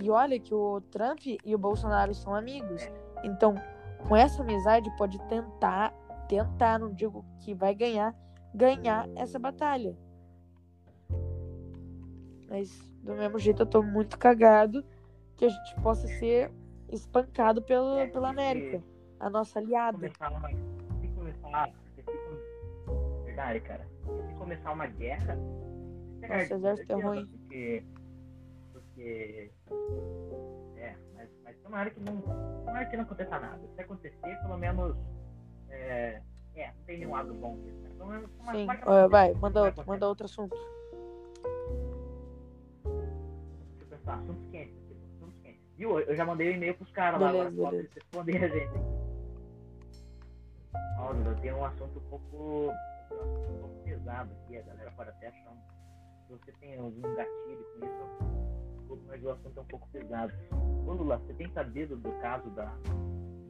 [0.00, 2.82] E olha que o Trump e o Bolsonaro são amigos.
[2.82, 3.03] É.
[3.24, 3.54] Então,
[4.06, 5.92] com essa amizade, pode tentar,
[6.28, 8.14] tentar, não digo que vai ganhar,
[8.54, 9.96] ganhar essa batalha.
[12.48, 12.70] Mas,
[13.02, 14.84] do mesmo jeito, eu tô muito cagado
[15.36, 16.52] que a gente possa ser
[16.90, 18.82] espancado pelo, É, pela América,
[19.18, 19.96] a nossa aliada.
[19.98, 20.48] começar uma.
[21.00, 21.70] Se começar.
[21.94, 23.86] Se come- Verdade, cara.
[24.28, 25.36] Se começar uma guerra.
[26.28, 27.26] Nossa, exército é ruim.
[27.26, 27.84] Porque.
[28.72, 29.50] Porque.
[31.64, 32.20] Tomara que não.
[32.20, 33.60] Tomara que não aconteça nada.
[33.74, 34.96] Se acontecer, pelo menos.
[35.70, 36.22] É,
[36.54, 37.78] é não tem nenhum lado bom disso.
[37.80, 37.90] né?
[37.98, 40.56] Pelo menos, tomara- Sim, tomara vai, manda outro, manda outro assunto.
[42.84, 44.76] Deixa eu pensar, assuntos quentes.
[45.16, 45.60] Assuntos quentes.
[45.76, 45.98] Viu?
[46.00, 48.74] Eu já mandei um e-mail pros caras lá, agora eles responder a gente.
[50.98, 52.70] Olha, eu tenho um assunto um pouco,
[53.10, 55.56] um pouco pesado aqui, a galera pode até achar um.
[56.26, 60.32] Se você tem algum gatilho com isso, desculpa, mas o assunto é um pouco pesado.
[60.86, 62.66] Ô Lula, você tem sabido do caso da.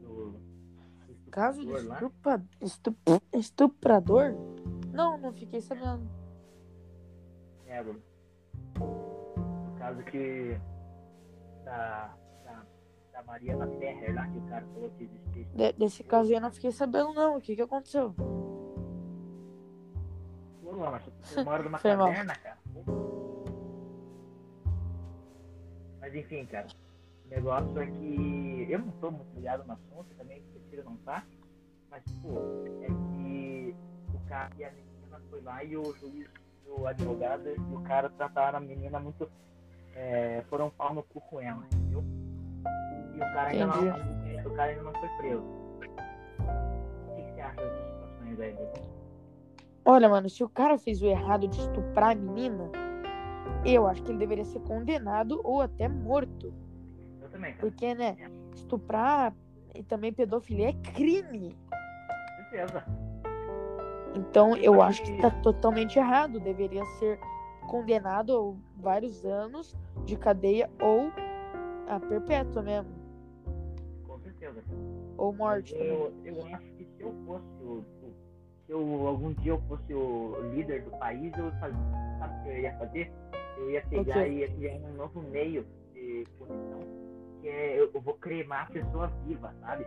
[0.03, 0.33] do.
[0.33, 1.95] do Caso de estuprador lá?
[1.97, 4.35] estupa- estup- estuprador?
[4.93, 6.09] Não, não fiquei sabendo.
[7.67, 7.83] É.
[7.83, 10.57] No caso que.
[11.65, 12.15] Da.
[12.45, 12.63] Da,
[13.13, 15.45] da Mariana Ferrer lá, que o cara falou que existia.
[15.55, 17.37] De- desse caso aí eu não fiquei sabendo, não.
[17.37, 18.15] O que que aconteceu?
[20.63, 22.07] Ô, Lula, mas você mora numa Foi mal.
[22.09, 22.59] caverna, cara.
[26.05, 26.67] Mas enfim, cara.
[27.25, 31.25] O negócio é que eu não tô muito ligado no assunto, também prefiro não tá.
[31.91, 32.29] Mas, pô,
[32.83, 33.75] é que
[34.13, 36.29] o cara e a menina foi lá e o juiz,
[36.67, 39.31] o advogado e o cara trataram a menina muito.
[39.95, 42.05] É, foram pau no cu com ela, entendeu?
[43.15, 44.53] E o cara ainda não.
[44.53, 45.43] O cara ainda não foi preso.
[45.43, 48.57] O que, que você acha dessas situações aí?
[49.87, 52.71] Olha, mano, se o cara fez o errado de estuprar a menina,
[53.65, 56.53] eu acho que ele deveria ser condenado ou até morto.
[57.23, 57.61] Eu também, cara.
[57.61, 58.17] Porque, né,
[58.55, 59.35] estuprar
[59.75, 61.57] e também pedofilia é crime.
[62.37, 62.85] Com certeza.
[64.15, 66.39] Então, eu Mas- acho que tá totalmente errado.
[66.39, 67.19] Deveria ser
[67.69, 71.11] condenado a vários anos de cadeia ou
[71.89, 72.93] a perpétua mesmo.
[74.07, 74.63] Com certeza.
[75.17, 75.89] Ou morte também.
[75.89, 77.85] Eu, eu acho que se eu fosse o,
[78.67, 82.59] se eu algum dia eu fosse o líder do país, eu sabe o que eu
[82.61, 83.13] ia fazer?
[83.57, 84.29] Eu ia pegar quê?
[84.29, 86.81] e ia criar um novo meio de punição,
[87.41, 89.87] que é eu, eu vou cremar a pessoa viva, sabe?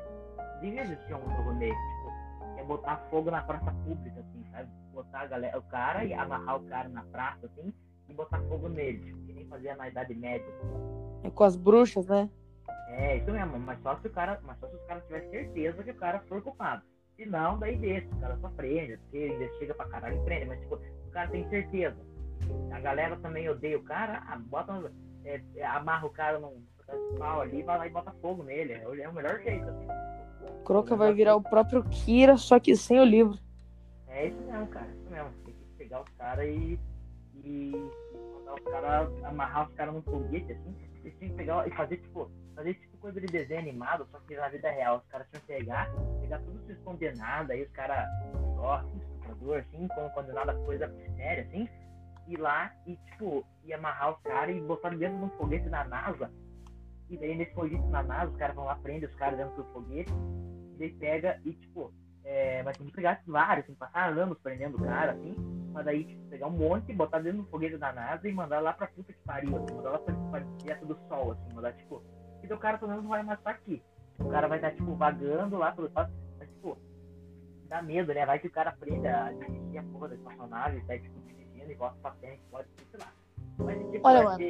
[0.61, 4.69] Devia existir um novo meio, tipo, é botar fogo na praça pública, assim, sabe?
[4.93, 7.73] Botar a galera, o cara e amarrar o cara na praça, assim,
[8.09, 10.47] e botar fogo nele, tipo, que nem fazia na Idade Média.
[11.23, 12.29] É com as bruxas, né?
[12.89, 15.83] É, isso mesmo, mas só se o cara, mas só se os caras tiverem certeza
[15.83, 16.83] que o cara foi culpado.
[17.15, 20.59] Se não, daí deixa, o cara só prende, porque investiga pra caralho e prende, mas
[20.61, 21.97] tipo, o cara tem certeza.
[22.71, 24.91] A galera também odeia o cara, ah, bota,
[25.25, 26.61] é, é, amarra o cara num
[27.17, 28.73] pau ali, vai lá e bota fogo nele.
[28.73, 29.87] É, o- é melhor jeito, assim.
[30.63, 33.37] Croca vai virar o próprio Kira, só que sem o livro.
[34.07, 35.29] É isso mesmo, cara, isso mesmo.
[35.45, 36.79] Tem que pegar os caras e,
[37.43, 41.67] e, e mandar os caras, amarrar os caras num foguete, assim, eles tinham que pegar
[41.67, 45.05] e fazer, tipo, fazer tipo coisa de desenho animado, só que na vida real, os
[45.07, 45.89] caras tinham que pegar,
[46.21, 48.07] pegar todos esses condenados, aí os caras,
[48.57, 51.69] ó, estuprador, assim, quando condenado a coisa séria, assim,
[52.27, 55.83] ir lá e, tipo, e amarrar os caras e botar dentro de um foguete da
[55.83, 56.31] NASA.
[57.09, 59.63] E daí nesse foguete na NASA, os caras vão lá, prendem os caras dentro do
[59.71, 60.11] foguete,
[60.73, 64.37] e daí pega e, tipo, é, mas tem que pegar vários, tem que passar anos
[64.39, 65.35] prendendo o cara, assim,
[65.71, 68.73] mas daí, tipo, pegar um monte, botar dentro do foguete da NASA e mandar lá
[68.73, 72.03] pra puta que pariu, assim, mandar lá pra, pra direto do sol, assim, mandar, tipo,
[72.43, 73.81] e o cara pelo menos não vai mais estar aqui.
[74.19, 76.77] O cara vai estar, tipo, vagando lá pelo espaço, mas, tipo,
[77.67, 78.25] dá medo, né?
[78.25, 79.31] Vai que o cara aprende a
[79.77, 81.19] a porra da espaçonave, tá, tipo,
[81.75, 82.67] volta pra frente, pode,
[82.99, 83.13] lá.
[83.57, 84.43] Mas, tipo, Olha, mano.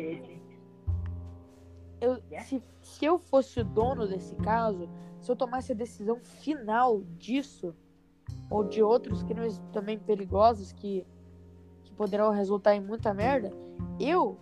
[1.99, 2.45] Eu, Yeah.
[2.47, 4.87] se, se eu fosse o dono desse caso,
[5.19, 7.75] se eu tomasse a decisão final disso,
[8.49, 11.05] ou de outros crimes também perigosos que,
[11.83, 13.51] que poderão resultar em muita merda,
[13.99, 14.37] eu,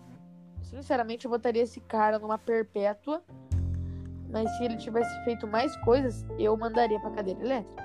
[0.61, 3.23] sinceramente, eu botaria esse cara numa perpétua.
[4.29, 7.84] Mas se ele tivesse feito mais coisas, eu mandaria pra cadeira elétrica.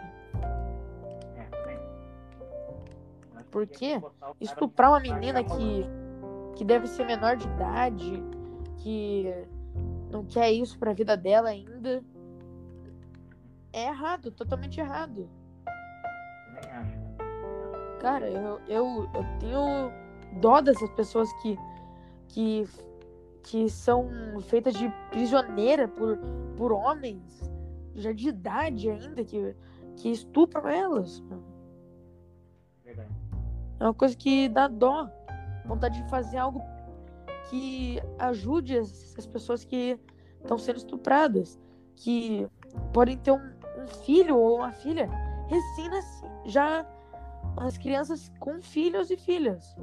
[3.52, 3.94] Mas Por tinha quê?
[3.94, 5.84] que botar o cara Estuprar uma menina que,
[6.56, 8.22] que deve ser menor de idade,
[8.78, 9.46] que
[10.10, 12.02] não quer isso pra vida dela ainda.
[13.72, 15.28] É errado, totalmente errado.
[18.00, 19.92] Cara, eu, eu, eu tenho
[20.40, 21.56] dó dessas pessoas que,
[22.28, 22.64] que,
[23.42, 24.08] que são
[24.42, 26.18] feitas de prisioneira por,
[26.56, 27.50] por homens
[27.94, 29.54] já de idade ainda, que,
[29.96, 31.22] que estupram elas.
[32.84, 33.10] Verdade.
[33.80, 35.08] É uma coisa que dá dó.
[35.64, 36.62] Vontade de fazer algo
[37.48, 39.98] que ajude as, as pessoas que
[40.40, 41.58] estão sendo estupradas.
[41.96, 42.46] Que
[42.92, 43.36] podem ter um,
[43.82, 45.08] um filho ou uma filha
[45.48, 46.30] recém-nascido.
[46.46, 46.86] Já
[47.56, 49.76] as crianças com filhos e filhas.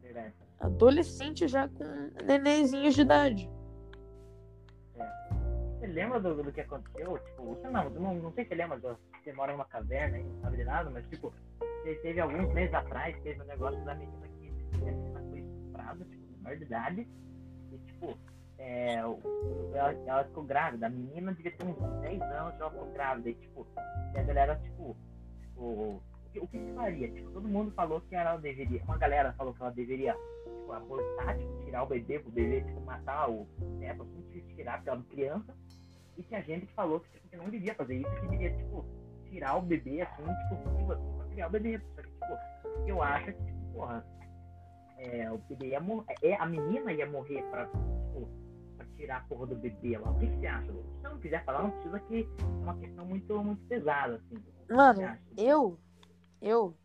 [0.00, 0.34] Verdade.
[0.60, 1.84] Adolescente já com
[2.24, 3.50] nenenzinhos de idade.
[5.78, 7.18] Você lembra do, do que aconteceu?
[7.18, 10.40] Tipo, você não, não, não sei se lembra, do- você mora numa caverna e não
[10.40, 11.32] sabe de nada, mas tipo,
[11.84, 14.48] te- teve alguns meses atrás, teve um negócio da menina que
[14.88, 17.08] a menina foi estuprada, tipo, menor de idade,
[17.72, 18.18] e tipo,
[18.58, 19.20] é, o-
[19.74, 23.34] ela, ela ficou grávida, a menina devia ter uns 10 anos ela ficou grávida, e
[23.34, 23.66] tipo,
[24.14, 24.96] e a galera, tipo,
[25.42, 26.02] tipo, o
[26.32, 27.10] que, o que faria?
[27.10, 30.14] Tipo, todo mundo falou que ela deveria, uma galera falou que ela deveria,
[30.44, 33.46] tipo, abortar, tipo, tirar o bebê, pro bebê, tipo, matar o
[33.78, 35.54] neto, assim, tirar, porque ela é criança,
[36.16, 38.84] e tinha gente que falou que, tipo, que não devia fazer isso, que devia, tipo,
[39.30, 41.80] tirar o bebê, assim, tipo, assim, pra criar o bebê.
[41.94, 44.04] Só que, tipo, eu acho que, tipo, porra,
[44.98, 48.28] é, o bebê ia morrer, é, a menina ia morrer pra, tipo,
[48.76, 50.10] pra tirar a porra do bebê lá.
[50.10, 50.70] O que, você acha?
[50.70, 50.84] Lu?
[50.98, 54.42] Se não quiser falar, não precisa que é uma questão muito, muito pesada, assim.
[54.68, 55.78] Mano, eu,
[56.40, 56.76] eu,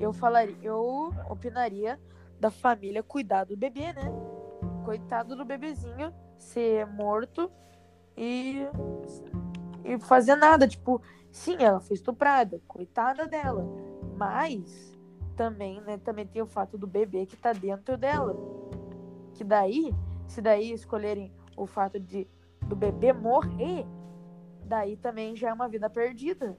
[0.00, 1.98] eu falaria, eu opinaria
[2.40, 4.02] da família cuidar do bebê, né?
[4.84, 7.50] Coitado do bebezinho ser morto
[8.16, 8.66] e,
[9.84, 10.66] e fazer nada.
[10.66, 11.00] Tipo,
[11.32, 13.66] sim, ela foi estuprada, coitada dela.
[14.16, 14.96] Mas
[15.34, 18.36] também, né, também tem o fato do bebê que tá dentro dela.
[19.34, 19.92] Que daí,
[20.28, 22.28] se daí escolherem o fato de
[22.68, 23.84] do bebê morrer,
[24.64, 26.56] daí também já é uma vida perdida.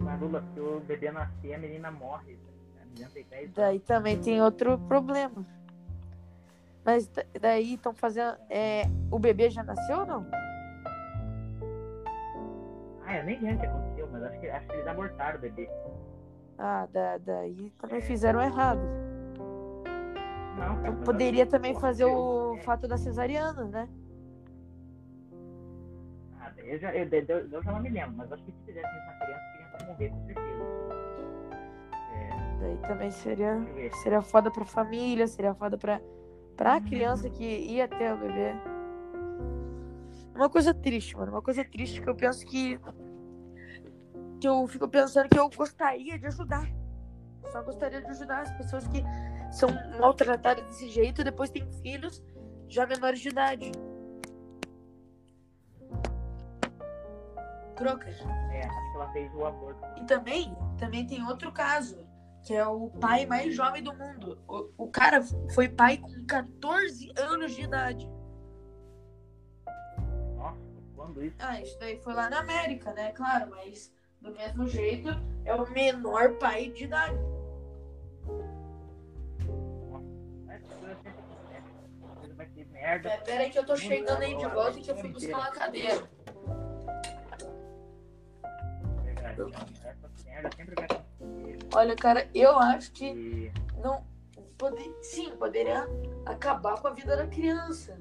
[0.00, 2.38] Mas, Lula, se o bebê nascer, a menina morre.
[2.80, 3.54] A menina tem 10 anos.
[3.54, 5.44] Daí também tem outro problema.
[6.84, 8.36] Mas da- daí estão fazendo.
[8.48, 10.26] É, o bebê já nasceu ou não?
[13.18, 15.68] Eu nem lembro o que aconteceu, mas acho que, acho que eles abortaram o bebê.
[16.56, 18.80] Ah, da, daí também fizeram errado.
[20.56, 22.62] Não, cara, poderia que, também fazer o é.
[22.62, 23.88] fato da cesariana, né?
[26.40, 28.88] Ah, eu já, eu, eu, eu já não me lembro, mas acho que se fizesse
[28.88, 30.64] isso na criança, a criança ia morrer com certeza.
[32.14, 33.56] É, Daí também seria,
[34.02, 36.00] seria foda pra família, seria foda pra,
[36.56, 38.54] pra criança que ia ter o bebê.
[40.38, 41.32] Uma coisa triste, mano.
[41.32, 42.78] Uma coisa triste que eu penso que.
[44.40, 46.68] Que eu fico pensando que eu gostaria de ajudar.
[47.50, 49.02] Só gostaria de ajudar as pessoas que
[49.50, 49.68] são
[49.98, 52.22] maltratadas desse jeito depois têm filhos
[52.68, 53.72] já menores de idade.
[57.76, 58.08] Croca.
[58.08, 59.80] É, acho que ela fez o aborto.
[59.96, 62.04] E também, também tem outro caso,
[62.42, 64.38] que é o pai mais jovem do mundo.
[64.48, 65.22] O, o cara
[65.54, 68.10] foi pai com 14 anos de idade.
[70.36, 70.58] Nossa,
[70.94, 71.36] quando isso?
[71.38, 73.12] Ah, isso daí foi lá na América, né?
[73.12, 75.08] Claro, mas do mesmo jeito
[75.44, 77.18] é o menor pai de idade.
[82.70, 83.08] Merda.
[83.10, 85.36] É, pera aí que eu tô chegando aí de volta e que eu fui buscar
[85.36, 86.08] uma cadeira.
[91.74, 93.52] Olha, cara, eu acho que
[93.82, 94.04] não,
[94.56, 95.86] pode, sim, poderia
[96.24, 97.98] acabar com a vida da criança.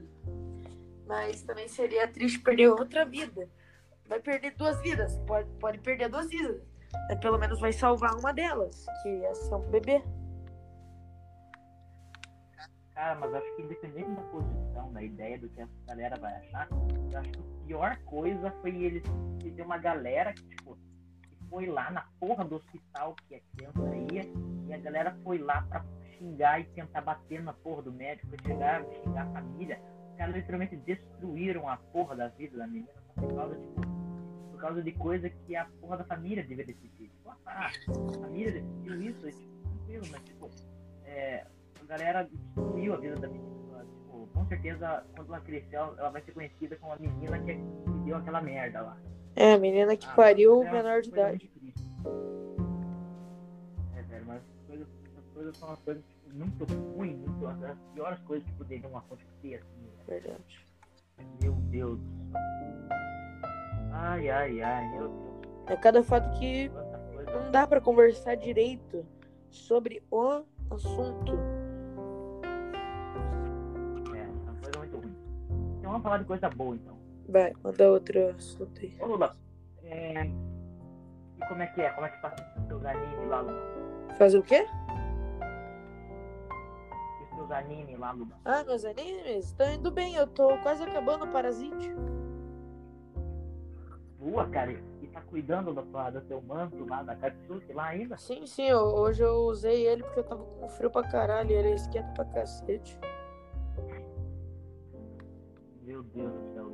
[1.06, 3.50] Mas também seria triste perder outra vida.
[4.08, 5.18] Vai perder duas vidas.
[5.28, 6.62] Pode, pode perder duas vidas.
[7.10, 10.02] Mas pelo menos vai salvar uma delas, que ia ser um bebê.
[12.94, 16.68] Cara, mas acho que independente da posição, da ideia do que a galera vai achar,
[16.72, 19.04] eu acho que a pior coisa foi eles
[19.58, 20.78] ter uma galera que, tipo,
[21.50, 24.22] foi lá na porra do hospital que a criança ia,
[24.68, 25.84] e a galera foi lá pra
[26.18, 29.82] xingar e tentar bater na porra do médico, chegar, xingar a família.
[30.12, 33.97] Os caras literalmente destruíram a porra da vida da menina por causa, tipo,
[34.58, 37.10] por causa de coisa que a porra da família deveria decidir.
[37.10, 40.50] Tipo, ah, a família decidiu isso, e, tipo, tranquilo, mas tipo,
[41.06, 41.46] é,
[41.80, 43.86] a galera destruiu a vida da menina.
[43.86, 48.00] Tipo, com certeza, quando ela crescer, ela vai ser conhecida como a menina que, que
[48.04, 48.98] deu aquela merda lá.
[49.36, 51.52] É, a menina que Ah, pariu é uma menor de coisa idade.
[53.96, 57.64] É, velho, mas essas coisas, essas coisas são as coisas tipo, muito ruins, muito, as
[57.64, 60.22] as piores coisas que poderiam acontecer, assim, velho.
[60.22, 60.68] Verdade.
[61.42, 63.07] Meu Deus do céu.
[64.00, 65.38] Ai, ai, ai, meu Deus.
[65.66, 66.70] É cada fato que
[67.34, 69.04] não dá pra conversar direito
[69.50, 71.34] sobre o assunto.
[74.16, 75.16] É, é uma coisa muito ruim.
[75.80, 76.96] Então vamos falar de coisa boa, então.
[77.28, 78.96] Vai, manda outro assunto aí.
[79.02, 79.36] Ô, Lula,
[79.84, 80.26] é...
[80.26, 81.90] E como é que é?
[81.90, 83.62] Como é que passa os seus animes lá, Lula?
[84.18, 84.68] Fazer o quê?
[87.24, 88.40] Os seus animes lá, Lula?
[88.46, 90.16] Ah, meus animes estão indo bem.
[90.16, 91.94] Eu tô quase acabando o Parasite.
[94.30, 94.72] Boa, cara.
[95.02, 98.18] E tá cuidando do, tua- do teu manto lá, da Katsuki lá ainda?
[98.18, 101.52] Sim, sim, hoje eu usei ele porque eu tava com frio pra caralho.
[101.52, 103.00] Ele esquenta pra cacete.
[105.84, 106.72] Meu Deus do céu,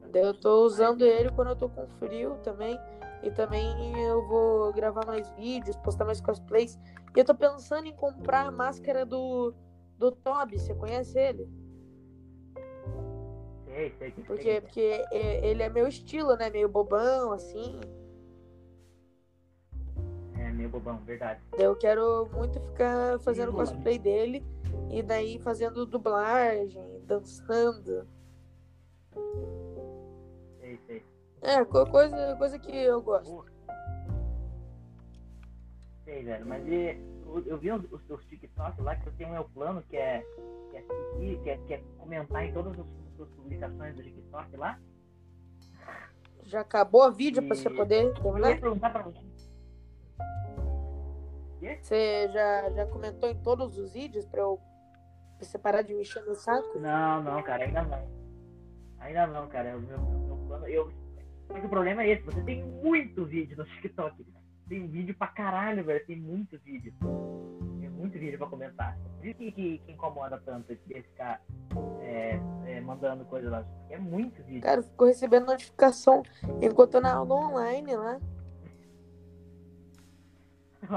[0.00, 0.18] cara.
[0.26, 2.78] Eu tô usando ele quando eu tô com frio também.
[3.22, 6.78] E também eu vou gravar mais vídeos, postar mais cosplays.
[7.16, 9.54] E eu tô pensando em comprar a máscara do,
[9.98, 10.58] do Toby.
[10.58, 11.48] Você conhece ele?
[13.74, 14.10] Sei, sei.
[14.12, 14.60] que Porque, sei.
[14.60, 16.48] porque é- ele é meu estilo, né?
[16.48, 17.80] Meio bobão, assim.
[20.38, 21.40] É, meio bobão, verdade.
[21.58, 24.44] Eu quero muito ficar fazendo Sim, cosplay dele.
[24.90, 28.06] E daí fazendo dublagem, dançando.
[30.60, 31.04] Sei, sei.
[31.42, 33.44] É, co- coisa, coisa que eu gosto.
[36.04, 36.46] Sei, velho.
[36.46, 36.96] Mas e,
[37.26, 39.96] eu, eu vi os, os teus TikTok lá que você tem um meu plano que
[39.96, 40.24] é,
[40.70, 42.86] que é seguir, que é, que é comentar em todas as
[43.16, 44.78] suas publicações do TikTok lá.
[46.44, 48.50] Já acabou a vídeo pra você E- poder Eu terminar?
[48.50, 49.24] ia perguntar pra você.
[51.80, 54.58] Você já, já comentou em todos os vídeos pra eu
[55.38, 56.78] pra você parar de me encher no saco?
[56.78, 58.08] Não, não, cara, ainda não.
[58.98, 59.76] Ainda não, cara.
[59.76, 60.66] O meu, meu plano.
[60.68, 64.26] Eu, que o problema é esse, você tem muito vídeo no TikTok.
[64.68, 66.04] Tem vídeo pra caralho, velho.
[66.06, 66.92] Tem muito vídeo.
[68.04, 68.98] Muito vídeo pra comentar.
[69.16, 71.40] Por isso que, que, que incomoda tanto esse ficar
[72.02, 73.66] é, é, mandando coisa lá.
[73.88, 74.60] É muito vídeo.
[74.60, 76.22] Cara, eu fico recebendo notificação
[76.60, 78.20] enquanto eu na aula online lá.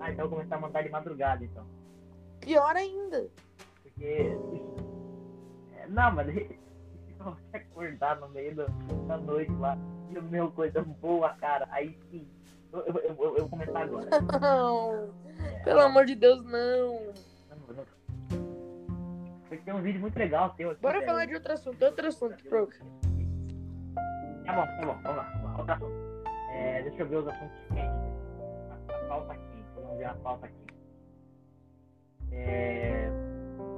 [0.00, 1.66] ah, então eu vou começar a mandar de madrugada, então.
[2.40, 3.28] Pior ainda.
[3.82, 4.38] Porque.
[5.76, 6.26] É, não, mas
[7.20, 8.56] você acordar no meio
[9.06, 9.76] da noite lá
[10.08, 12.26] e o meu coisa boa, cara, aí sim.
[12.72, 14.06] Eu, eu, eu, eu vou começar agora.
[14.40, 15.10] Não.
[15.64, 17.12] Pelo amor de Deus, não.
[19.48, 20.80] Porque tem um vídeo muito legal teu aqui.
[20.80, 22.78] Bora falar de outro assunto, outro assunto, Proca.
[24.46, 25.22] Tá bom, tá bom, vamos lá.
[25.42, 25.92] Vamos lá outro assunto.
[26.52, 27.56] É, deixa eu ver os assuntos.
[27.72, 29.68] A, a pauta quente.
[29.74, 30.74] Vamos ver a pauta quente.
[32.32, 33.10] É.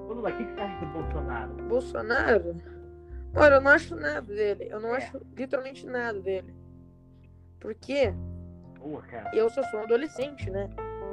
[0.08, 1.52] Lula, o que que você acha do Bolsonaro?
[1.68, 2.56] Bolsonaro?
[3.34, 4.68] Olha, eu não acho nada dele.
[4.70, 4.98] Eu não É.
[4.98, 6.54] acho literalmente nada dele.
[7.58, 8.12] Porque
[8.82, 9.30] Boa, cara.
[9.34, 10.68] eu só sou um adolescente, né?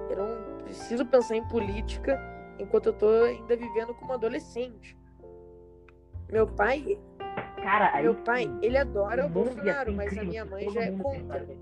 [0.10, 2.20] Eu não preciso pensar em política
[2.58, 4.98] enquanto eu tô ainda vivendo como adolescente.
[6.30, 7.00] Meu pai,
[7.62, 11.42] Cara, aí meu pai, ele adora o Bolsonaro, mas a minha mãe já é contra.
[11.42, 11.60] assim.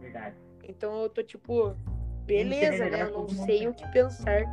[0.00, 0.36] Verdade.
[0.64, 1.74] Então eu tô tipo,
[2.24, 3.02] beleza, melhor né?
[3.02, 4.44] Eu não sei o que pensar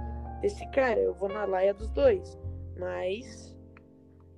[0.41, 0.99] desse cara.
[0.99, 2.37] Eu vou na laia dos dois.
[2.77, 3.54] Mas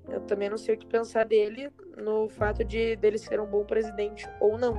[0.10, 3.66] eu também não sei o que pensar dele no fato de dele ser um bom
[3.66, 4.76] presidente ou não.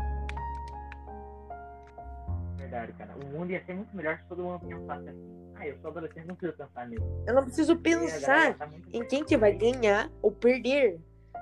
[2.57, 3.15] Verdade, cara.
[3.17, 5.39] O mundo ia ser muito melhor se todo mundo pensasse assim.
[5.57, 7.05] Ah, eu sou adolescente, não preciso pensar nisso.
[7.27, 11.01] Eu não preciso pensar tá em quem que vai ganhar ou perder.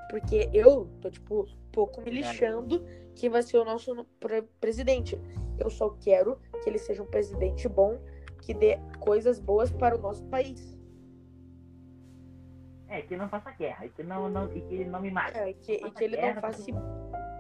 [0.09, 2.84] Porque eu tô, tipo, um pouco me lixando
[3.14, 5.20] que vai ser o nosso no- pre- presidente.
[5.59, 7.99] Eu só quero que ele seja um presidente bom,
[8.43, 10.76] que dê coisas boas para o nosso país.
[12.89, 15.37] É, que não faça guerra, e que não, não, e que não me mate.
[15.37, 16.80] É, que, e Faça que ele não guerra, faça tudo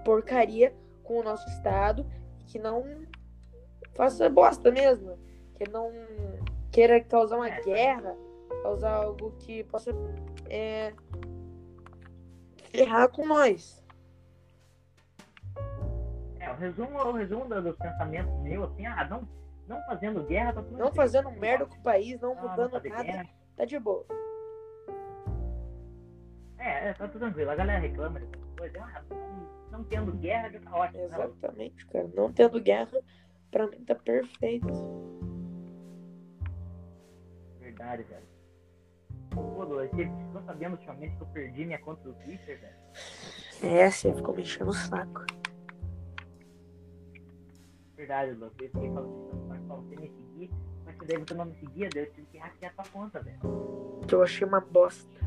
[0.04, 0.74] porcaria
[1.04, 2.04] com o nosso estado,
[2.46, 2.84] que não
[3.94, 5.18] faça bosta mesmo.
[5.54, 5.90] que não
[6.70, 7.60] queira causar uma É.
[7.62, 8.14] guerra,
[8.62, 9.90] causar algo que possa
[10.50, 10.92] é,
[12.70, 13.82] ferrar com nós.
[16.40, 19.26] É, o resumo, o resumo do- dos pensamentos meu, assim, ah, não,
[19.66, 22.70] não fazendo guerra, tá tudo Não fazendo merda com o país, não Não, não mudando
[22.72, 23.26] fazer nada, guerra.
[23.56, 24.04] tá de boa.
[26.66, 27.50] É, é, tá tudo tranquilo.
[27.50, 28.82] A galera reclama dessas coisas.
[28.82, 30.98] Ah, não, não tendo guerra já tá ótimo.
[30.98, 32.10] Não, Exatamente, cara.
[32.12, 32.98] Não tendo guerra,
[33.52, 34.66] pra mim tá perfeito.
[37.60, 38.26] verdade, velho.
[39.30, 42.76] Pô, Douglas, você ficou sabendo ultimamente que eu perdi minha conta do Twitter, velho?
[43.62, 45.24] É, você ficou me enchendo o saco.
[47.94, 48.52] Verdade, Douglas.
[48.60, 50.50] Eu fiquei falando pra você me seguir,
[50.84, 53.38] mas daí você não me seguia, daí eu tive que hackear tua conta, velho.
[54.08, 55.25] Que eu achei uma bosta.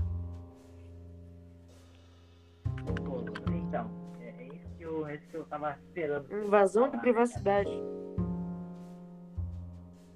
[5.02, 6.32] Eu, é que eu tava esperando.
[6.46, 7.70] Invasão de privacidade.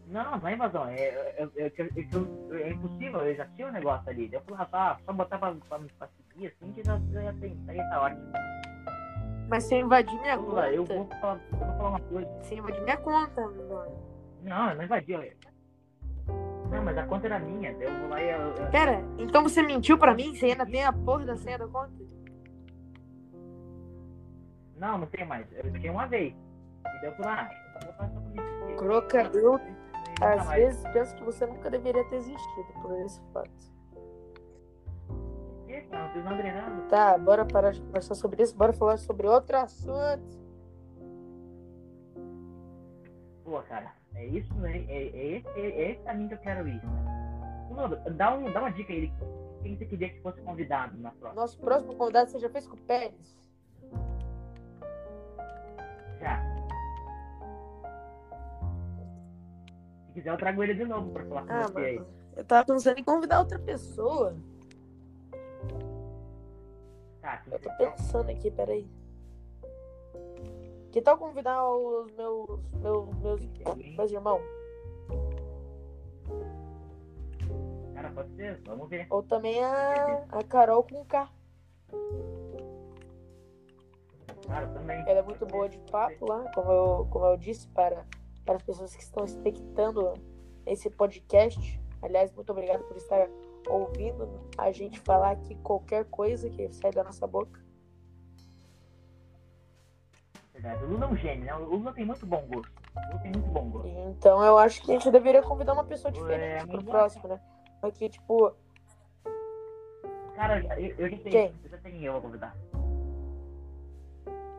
[0.08, 0.88] Não, não é invasão.
[0.88, 4.30] É, é, é, é, é é impossível, eu já tinha um negócio ali.
[4.32, 7.58] Eu falei, rapaz, só botar pra, pra, pra seguir assim que já, já tem.
[7.68, 8.22] Aí tá ótimo.
[9.50, 10.96] Mas você invadiu minha Vamos lá, eu conta.
[10.96, 12.30] vou falar, eu vou falar uma coisa.
[12.42, 13.98] Você invadiu minha conta, mano.
[14.44, 15.38] Não, eu não invadi.
[16.70, 17.72] Não, mas a conta era minha.
[17.72, 20.36] Eu vou lá e eu- Pera, então você mentiu pra mim?
[20.36, 21.92] Você ainda tem a porra da senha da conta?
[24.84, 25.48] Não, não tem mais.
[25.54, 26.34] Eu fiquei uma vez.
[26.34, 28.76] E daí eu falei, ah, eu vou botar só pra me seguir.
[28.76, 29.62] Croca, eu E
[30.10, 30.62] nunca às mais.
[30.62, 33.50] vezes penso que você nunca deveria ter existido por esse fato.
[35.66, 36.24] Por?
[36.24, 36.88] Não.
[36.90, 40.44] Tá, bora parar de conversar sobre isso, bora falar sobre outro assunto.
[43.46, 44.80] Pô, cara, é isso, né?
[44.90, 46.82] É, é, esse, é esse caminho que eu quero ir.
[47.72, 49.12] Mano, dá, um, dá uma dica aí.
[49.62, 51.42] Quem você queria que fosse convidado na próxima?
[51.42, 53.43] Nosso próximo convidado você já fez com o Pérez?
[56.24, 56.42] Já.
[60.08, 62.02] Se quiser, eu trago ele de novo pra falar com Ah, você aí.
[62.36, 64.36] Eu tava pensando em convidar outra pessoa.
[67.22, 68.90] Tá, Eu tô pensando aqui, peraí.
[70.92, 72.60] Que tal convidar os meus.
[72.82, 73.16] meus.
[73.18, 73.42] meus,
[73.98, 74.42] meus irmãos?
[77.96, 79.08] Cara, pode ser, vamos ver.
[79.10, 81.30] Ou também a, a Carol com K.
[84.50, 88.06] Ela é muito boa de papo lá, como eu, como eu disse para,
[88.46, 90.14] para as pessoas que estão expectando
[90.66, 91.82] esse podcast.
[92.02, 93.28] Aliás, muito obrigado por estar
[93.68, 94.28] ouvindo
[94.58, 97.62] a gente falar aqui qualquer coisa que sai da nossa boca.
[100.54, 100.84] Verdade.
[100.84, 101.56] O Lula é um gênio, né?
[101.56, 102.72] O Lula tem muito bom gosto.
[102.96, 103.88] O Lula tem muito bom gosto.
[103.88, 107.40] Então eu acho que a gente deveria convidar uma pessoa diferente É, pro próximo, né?
[107.82, 108.54] Aqui, tipo,
[110.36, 111.30] Cara, eu, eu já tenho.
[111.30, 111.56] Quem?
[111.64, 112.56] Eu já tenho eu a convidar.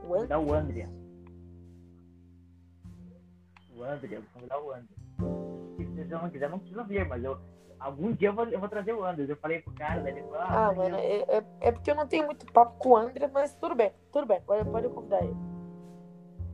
[0.05, 0.89] O convidar o André.
[3.77, 4.95] O André, vou convidar o André.
[5.77, 7.39] Se você não quiser, não precisa vir, mas eu.
[7.81, 9.27] Algum dia eu vou, eu vou trazer o André.
[9.29, 11.95] Eu falei pro cara, daí ele falou, Ah, mas mano, é, é, é porque eu
[11.95, 15.23] não tenho muito papo com o André, mas tudo bem, tudo bem, pode, pode convidar
[15.23, 15.37] ele.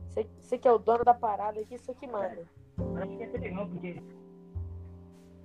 [0.09, 2.45] Você, você que é o dono da parada aqui, você que manda.
[2.77, 4.01] Mas acho que ia ser legal, porque.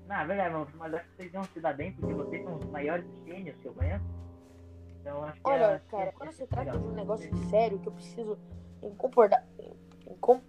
[0.09, 2.65] Não, é verdade, mas- acho que vocês iam se dar bem, porque vocês são os
[2.67, 4.05] maiores gênios que eu conheço.
[5.07, 5.49] Então acho que.
[5.49, 6.81] Olha, é- cara, é- quando é se trata legal.
[6.81, 8.37] de um negócio sério que eu preciso
[8.83, 9.47] incorporar.
[10.11, 10.41] Incom...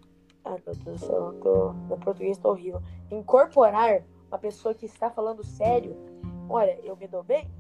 [0.44, 1.74] Ai, meu Deus do céu, tô...
[1.74, 2.82] meu português tá horrível.
[3.12, 5.96] Incorporar uma pessoa que está falando sério.
[6.50, 7.52] Olha, eu me dou bem.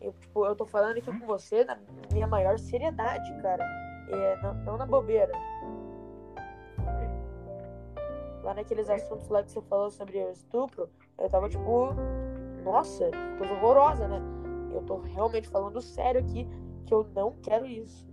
[0.00, 1.76] Eu, tipo, eu tô falando aqui com você na
[2.12, 3.64] minha maior seriedade, cara.
[4.08, 5.32] É, não, não na bobeira.
[8.42, 11.90] Lá naqueles assuntos lá que você falou sobre o estupro, eu tava tipo,
[12.64, 14.39] nossa, coisa horrorosa, né?
[14.72, 16.46] Eu tô realmente falando sério aqui
[16.86, 18.08] que eu não quero isso.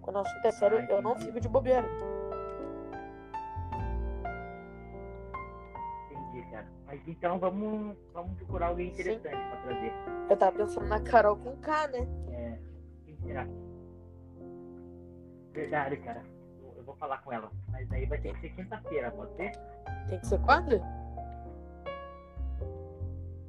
[0.00, 1.86] Quando o assunto é sério, eu não fico de bobeira.
[6.10, 6.66] Entendi, cara.
[6.86, 9.00] Mas então vamos, vamos procurar alguém Sim.
[9.00, 9.92] interessante pra trazer.
[10.28, 12.08] Eu tava pensando na Carol com K, né?
[12.30, 12.58] É,
[13.06, 13.46] quem será?
[15.52, 16.22] Verdade, cara.
[16.62, 17.50] Eu, eu vou falar com ela.
[17.68, 19.52] Mas aí vai ter que ser quinta-feira, pode ser?
[20.08, 20.80] Tem que ser quando?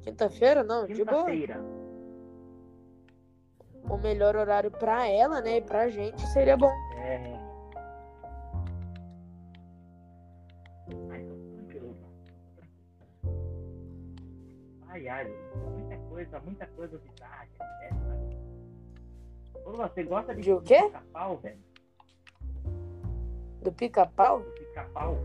[0.06, 0.62] Quinta-feira?
[0.62, 1.24] Não, de boa.
[1.26, 1.60] Quinta-feira.
[3.90, 5.56] O melhor horário pra ela, né?
[5.56, 6.70] E pra gente seria bom.
[6.96, 7.36] É.
[14.88, 15.08] Ai.
[15.08, 15.24] Ai,
[15.74, 18.36] muita coisa, muita coisa bizarra que acontece, sabe?
[19.64, 20.82] Ô, você gosta de, De o quê?
[20.82, 21.58] pica-pau, velho?
[23.62, 24.40] Do pica-pau?
[24.40, 25.16] Do pica-pau?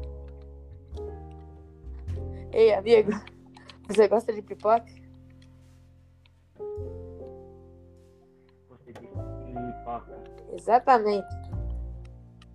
[2.52, 3.12] Ei, amigo,
[3.96, 4.86] você gosta de pipoca?
[8.70, 10.18] Você disse pipoca.
[10.54, 11.28] Exatamente.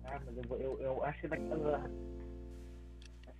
[0.05, 1.27] Ah, mas Eu, vou- eu, eu acho que.
[1.27, 1.41] Acho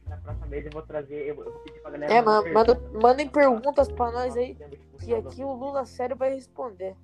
[0.03, 1.27] que na próxima vez eu vou trazer.
[1.27, 2.13] Eu, eu vou pedir pra galera.
[2.13, 4.55] É, mano, manda, mandem perguntas pra nós aí.
[4.55, 6.95] Temos que puxar aqui o Lula sério vai responder.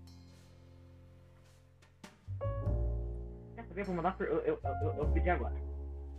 [3.56, 3.84] Quer saber?
[3.84, 4.16] Vou mandar.
[4.20, 5.56] Eu, eu, eu, eu pedi agora.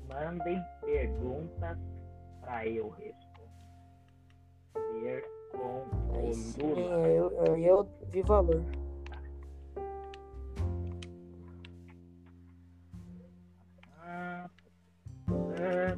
[0.09, 1.79] Mandem perguntas
[2.41, 3.24] pra eu responder
[5.53, 7.09] com Aí o sim, Lula.
[7.09, 8.63] eu, eu, eu vi valor.
[14.01, 14.51] Ah,
[15.29, 15.97] ah,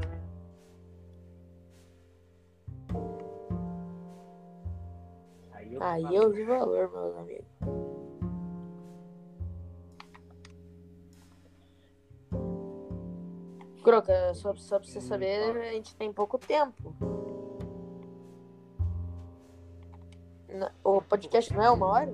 [0.00, 0.20] ah.
[5.52, 7.46] Aí eu, Aí eu vi valor, meus amigos.
[13.82, 16.92] Croca, só, só pra você saber, a gente tem pouco tempo.
[20.84, 22.12] O podcast não é uma hora?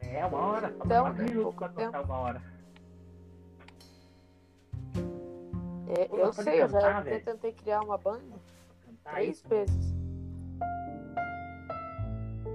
[0.00, 1.98] É uma hora, Então, minutos pouco tempo.
[2.02, 2.42] uma hora.
[5.88, 7.24] É, eu pode sei, eu já velho.
[7.24, 8.36] tentei criar uma banda
[8.84, 9.94] Cantar três vezes.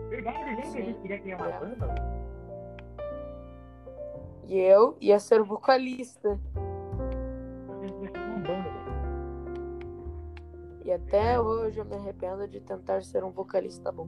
[0.10, 0.86] Verdade, gente, a Sim.
[0.86, 1.60] gente queria criar uma É.
[1.60, 1.96] banda.
[4.46, 6.40] E eu ia ser o vocalista.
[10.94, 14.08] E até hoje eu me arrependo de tentar ser um vocalista bom.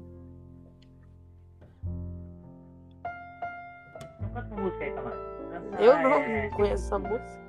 [4.51, 7.43] Música aí Eu não é, conheço essa música.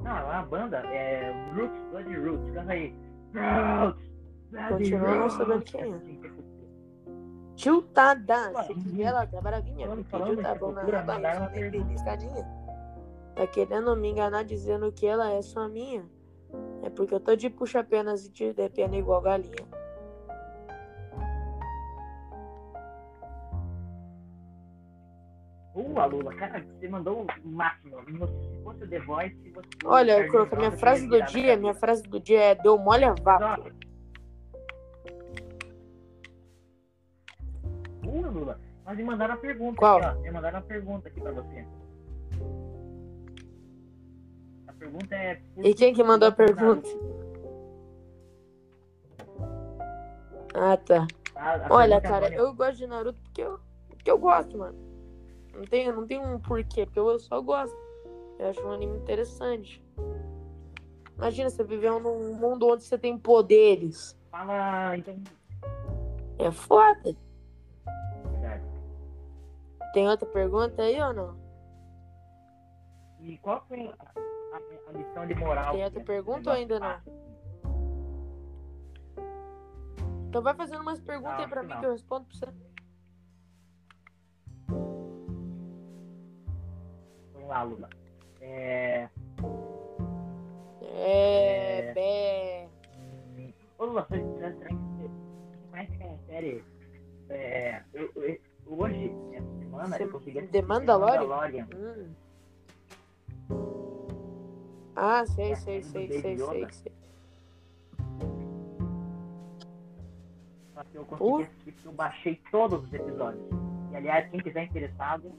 [0.00, 2.94] Não, é uma banda, é Roots, Bloody Roots, canta aí.
[3.80, 4.12] Roots,
[4.50, 5.94] Bloody Continuo não sabendo quem é.
[5.94, 6.30] Assim, é.
[7.54, 11.92] Tiltada, se quiser ela tá bravinha, pediu, tá bom na uma barriga, pergunta.
[11.94, 12.65] escadinha.
[13.36, 16.08] Tá querendo me enganar dizendo que ela é só minha?
[16.82, 19.68] É porque eu tô de puxa-penas e de de pena igual galinha.
[25.74, 28.02] Uh, Lula, cara, você mandou o máximo.
[28.06, 29.52] Se fosse o The Voice.
[29.84, 33.12] Olha, eu coloquei minha frase do dia, minha frase do dia é deu mole a
[33.12, 33.68] vapo.
[38.02, 39.98] Uh, Lula, mas me mandaram uma pergunta Qual?
[39.98, 40.22] aqui, ó.
[40.22, 41.66] Me mandaram uma pergunta aqui pra você.
[44.86, 45.40] Pergunta é.
[45.62, 46.88] E quem que mandou a pergunta?
[50.54, 51.06] Ah, tá.
[51.34, 52.42] A- a Olha, é cara, anônima.
[52.42, 54.78] eu gosto de Naruto porque eu, porque eu gosto, mano.
[55.54, 57.76] Não tem, não tem um porquê, porque eu só gosto.
[58.38, 59.82] Eu acho um anime interessante.
[61.16, 64.16] Imagina você viver num mundo onde você tem poderes.
[64.30, 65.14] Fala, então.
[66.38, 67.14] É foda.
[69.94, 71.36] Tem outra pergunta aí ou não?
[73.20, 73.90] E qual foi
[74.56, 75.74] a, a- a lição de moral?
[75.74, 77.12] Tem outra pergunta ou ainda gosta?
[80.28, 82.36] Então vai fazendo umas perguntas Não, aí pra acho mim que que eu respondo pra
[82.36, 82.46] você.
[87.32, 87.88] Vamos lá, Lula.
[88.40, 89.08] É.
[90.82, 91.88] É.
[91.88, 91.92] É.
[91.94, 92.68] Bé.
[93.78, 94.18] Ô, Lula, você,
[95.70, 96.64] conhece aquela série?
[97.28, 101.20] É, eu, eu- hoje, essa semana, Você- eu consegui assistir The Mandalorian?
[101.26, 101.68] Mandalorian.
[101.74, 102.14] Hum.
[104.96, 106.92] Ah, sei, É, sei, sei, sei, sei, sei.
[110.90, 111.74] Que eu consegui Uh.
[111.86, 113.44] eu baixei todos os episódios.
[113.92, 115.32] E aliás, quem quiser interessado,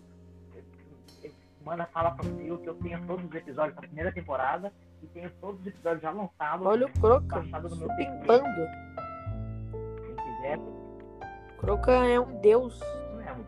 [1.64, 4.72] manda fala pro Fio que eu tenho todos os episódios da primeira temporada
[5.03, 6.66] e tenho todos os episódios já lançados.
[6.66, 8.68] Olha o Croca, baixado no pimpando.
[10.01, 10.60] Quem quiser,
[11.60, 12.80] Croca é um deus.
[13.16, 13.45] mesmo.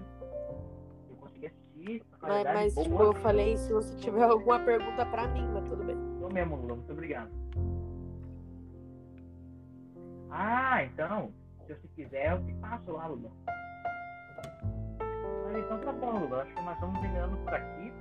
[1.09, 2.03] Eu consegui assistir.
[2.21, 5.97] Mas, mas tipo, eu falei se você tiver alguma pergunta pra mim, mas tudo bem.
[6.29, 7.31] Eu mesmo, Lula, muito obrigado.
[10.29, 11.33] Ah, então,
[11.65, 13.31] se você quiser, eu te passo lá, Lula.
[15.45, 16.43] Mas então tá bom, Lula.
[16.43, 17.93] Acho que nós estamos terminando por aqui.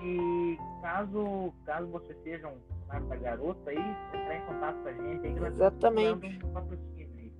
[0.00, 4.92] E caso, caso você seja um funcionário da garota aí, entrar em contato com a
[4.92, 6.20] gente aí, que nós estamos Exatamente.
[6.20, 7.32] procurando um patrocínio aí.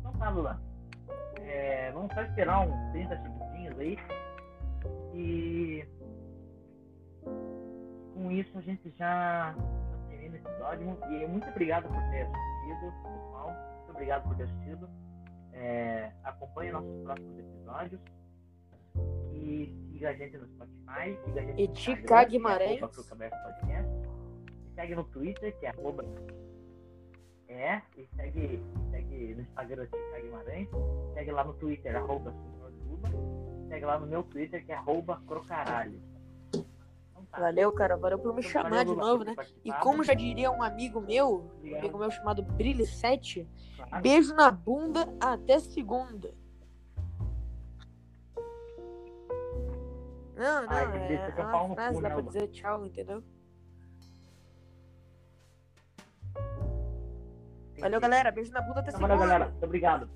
[0.00, 0.60] Então tá, Lula.
[1.42, 3.96] É, vamos só esperar uns 30 segundinhos aí.
[5.14, 5.84] E
[8.14, 9.54] com isso a gente já,
[10.08, 10.98] termina o episódio.
[11.10, 13.48] E muito obrigado por ter assistido, pessoal.
[13.76, 14.88] Muito obrigado por ter assistido.
[15.52, 18.00] É, acompanhe nossos próximos episódios.
[19.32, 21.18] E siga a gente no Spotify.
[21.24, 22.80] Siga a gente E no Tica é Guimarães.
[22.80, 26.04] Me segue no Twitter, que é arroba
[27.50, 30.68] é, e segue, segue no Instagram Tica Guimarães,
[31.14, 33.10] segue lá no Twitter, arroba Senhor Lula,
[33.70, 34.82] segue lá no meu Twitter, que é
[35.26, 36.02] Crocaralho.
[36.48, 36.64] Então
[37.14, 37.40] participar.
[37.40, 37.96] Valeu, cara.
[37.96, 39.36] Valeu por me chamar de novo, né?
[39.64, 43.46] E como já diria um amigo meu, um amigo meu chamado Brilhe7,
[43.76, 44.02] Claro.
[44.02, 46.34] beijo na bunda até segunda.
[50.36, 53.22] Não, não, é, é uma frase, dá né, pra dizer tchau, entendeu?
[57.78, 58.30] Valeu, galera.
[58.32, 59.16] Beijo na bunda até Então, segunda.
[59.16, 59.50] valeu, galera.
[59.50, 60.10] Muito obrigado.